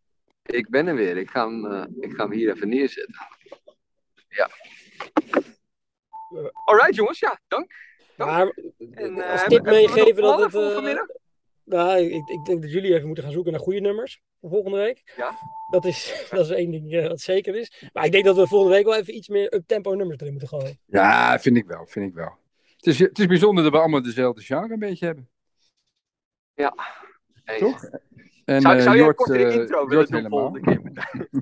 ik 0.45 0.69
ben 0.69 0.87
er 0.87 0.95
weer. 0.95 1.17
Ik 1.17 1.29
ga 1.29 1.47
hem, 1.47 1.65
eh, 1.65 1.83
ik 1.99 2.13
ga 2.15 2.23
hem 2.23 2.31
hier 2.31 2.51
even 2.55 2.69
neerzetten. 2.69 3.15
Ja. 4.29 4.49
Alright, 6.65 6.95
jongens. 6.95 7.19
Ja, 7.19 7.39
dank. 7.47 7.71
Maar 8.15 8.53
En, 8.91 9.21
eh, 9.21 9.31
als 9.31 9.43
tip 9.43 9.63
meegeven 9.63 10.21
dat 10.21 10.39
het... 10.39 10.51
vanmiddag? 10.51 11.07
nou, 11.63 11.99
ik, 11.99 12.27
ik 12.27 12.45
denk 12.45 12.61
dat 12.61 12.71
jullie 12.71 12.93
even 12.93 13.05
moeten 13.05 13.23
gaan 13.23 13.33
zoeken 13.33 13.51
naar 13.51 13.61
goede 13.61 13.79
nummers 13.79 14.21
voor 14.41 14.49
volgende 14.49 14.77
week. 14.77 15.13
Ja. 15.17 15.31
Dat 15.71 15.85
is, 15.85 16.13
dat 16.31 16.45
is 16.45 16.49
één 16.51 16.71
ding 16.71 17.07
wat 17.07 17.19
zeker 17.21 17.55
is. 17.55 17.89
Maar 17.93 18.05
ik 18.05 18.11
denk 18.11 18.25
dat 18.25 18.35
we 18.35 18.47
volgende 18.47 18.75
week 18.75 18.85
wel 18.85 18.95
even 18.95 19.15
iets 19.15 19.27
meer 19.27 19.53
up-tempo 19.53 19.93
nummers 19.93 20.19
erin 20.19 20.31
moeten 20.31 20.49
gooien. 20.49 20.79
Ja, 20.85 21.39
vind 21.39 21.57
ik 21.57 21.65
wel, 21.65 21.85
vind 21.87 22.05
ik 22.09 22.13
wel. 22.13 22.37
Het 22.75 22.87
is, 22.87 22.99
het 22.99 23.19
is 23.19 23.25
bijzonder 23.25 23.63
dat 23.63 23.71
we 23.73 23.79
allemaal 23.79 24.01
dezelfde 24.01 24.41
genre 24.41 24.73
een 24.73 24.79
beetje 24.79 25.05
hebben. 25.05 25.29
Hey, 27.43 27.57
Toch? 27.57 27.83
En, 28.45 28.61
Zou, 28.61 28.75
eh, 28.77 28.81
zou 28.81 28.95
jij 28.95 28.99
een 28.99 29.05
Jort, 29.05 29.15
kortere 29.15 29.45
eh, 29.45 29.55
intro 29.55 29.87
willen 29.87 30.05
doen 30.05 30.15
helemaal. 30.15 30.39
volgende 30.39 30.61
keer? 30.61 30.81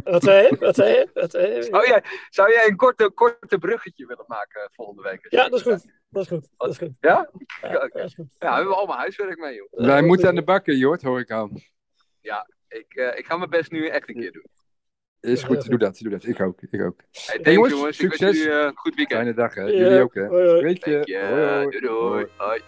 Wat 0.13 0.23
zei 0.23 0.43
je? 0.47 0.55
Wat 0.59 0.75
zei 0.75 0.89
je? 0.89 1.09
Wat 1.13 1.31
zei 1.31 1.55
je? 1.55 1.63
Zou 1.63 1.87
jij, 1.87 2.03
zou 2.29 2.51
jij 2.51 2.67
een 2.67 2.75
korte, 2.75 3.09
korte 3.09 3.57
bruggetje 3.57 4.05
willen 4.05 4.25
maken 4.27 4.69
volgende 4.71 5.01
week? 5.01 5.25
Ja, 5.29 5.49
dat 5.49 5.59
is 5.59 5.61
goed. 5.61 5.85
Dat 6.09 6.23
is 6.23 6.27
goed. 6.27 6.47
Dat 6.57 6.69
is 6.69 6.77
goed. 6.77 6.91
Ja? 6.99 7.29
Ja, 7.61 7.67
Oké. 7.83 7.97
dat 7.97 8.05
is 8.07 8.13
goed. 8.15 8.35
Ja, 8.39 8.49
we 8.49 8.55
hebben 8.55 8.75
allemaal 8.75 8.97
huiswerk 8.97 9.37
mee, 9.39 9.55
joh. 9.55 9.67
Wij 9.71 10.01
moeten 10.01 10.27
aan 10.27 10.35
de 10.35 10.43
bakken, 10.43 10.77
Jort, 10.77 11.01
hoor 11.01 11.19
ik 11.19 11.31
aan. 11.31 11.51
Ik, 12.67 12.93
eh, 12.95 13.17
ik 13.17 13.25
ga 13.25 13.37
mijn 13.37 13.49
best 13.49 13.71
nu 13.71 13.87
echt 13.87 14.09
een 14.09 14.15
keer 14.15 14.31
doen. 14.31 14.45
Is 15.19 15.41
Ja, 15.41 15.47
goed, 15.47 15.69
doe 15.69 15.79
dat, 15.79 15.97
doe 15.97 16.11
dat. 16.11 16.23
Ik 16.25 16.41
ook, 16.41 16.61
ik 16.61 16.81
ook. 16.81 16.99
Hey, 17.11 17.39
thanks, 17.39 17.51
jongens, 17.51 17.73
jongens. 17.73 17.99
Ik 17.99 18.09
wens 18.09 18.19
succes. 18.19 18.37
jullie 18.43 18.59
eh, 18.59 18.65
een 18.65 18.75
goed 18.77 18.95
weekend. 18.95 19.19
Fijne 19.19 19.33
dag, 19.35 19.53
hè. 19.53 19.61
Ja, 19.61 19.77
Jullie 19.77 20.01
ook, 20.01 20.13
hè. 20.13 20.27
hoi, 20.27 20.47
hoi. 20.47 20.57
Spreek 20.57 20.85
je. 20.85 20.91
Dank 20.91 21.05
je. 21.05 21.17
Hoi, 21.19 21.45
hoi. 21.45 21.69
Doei, 21.69 21.79
doei. 21.79 22.25
Hoi. 22.37 22.61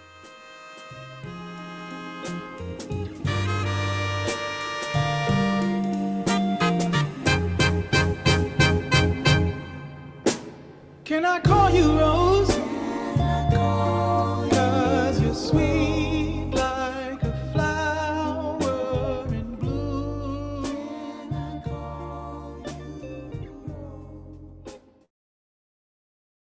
Can 11.09 11.25
I 11.25 11.39
call 11.39 11.71
you 11.71 11.97
Rose? 11.97 12.18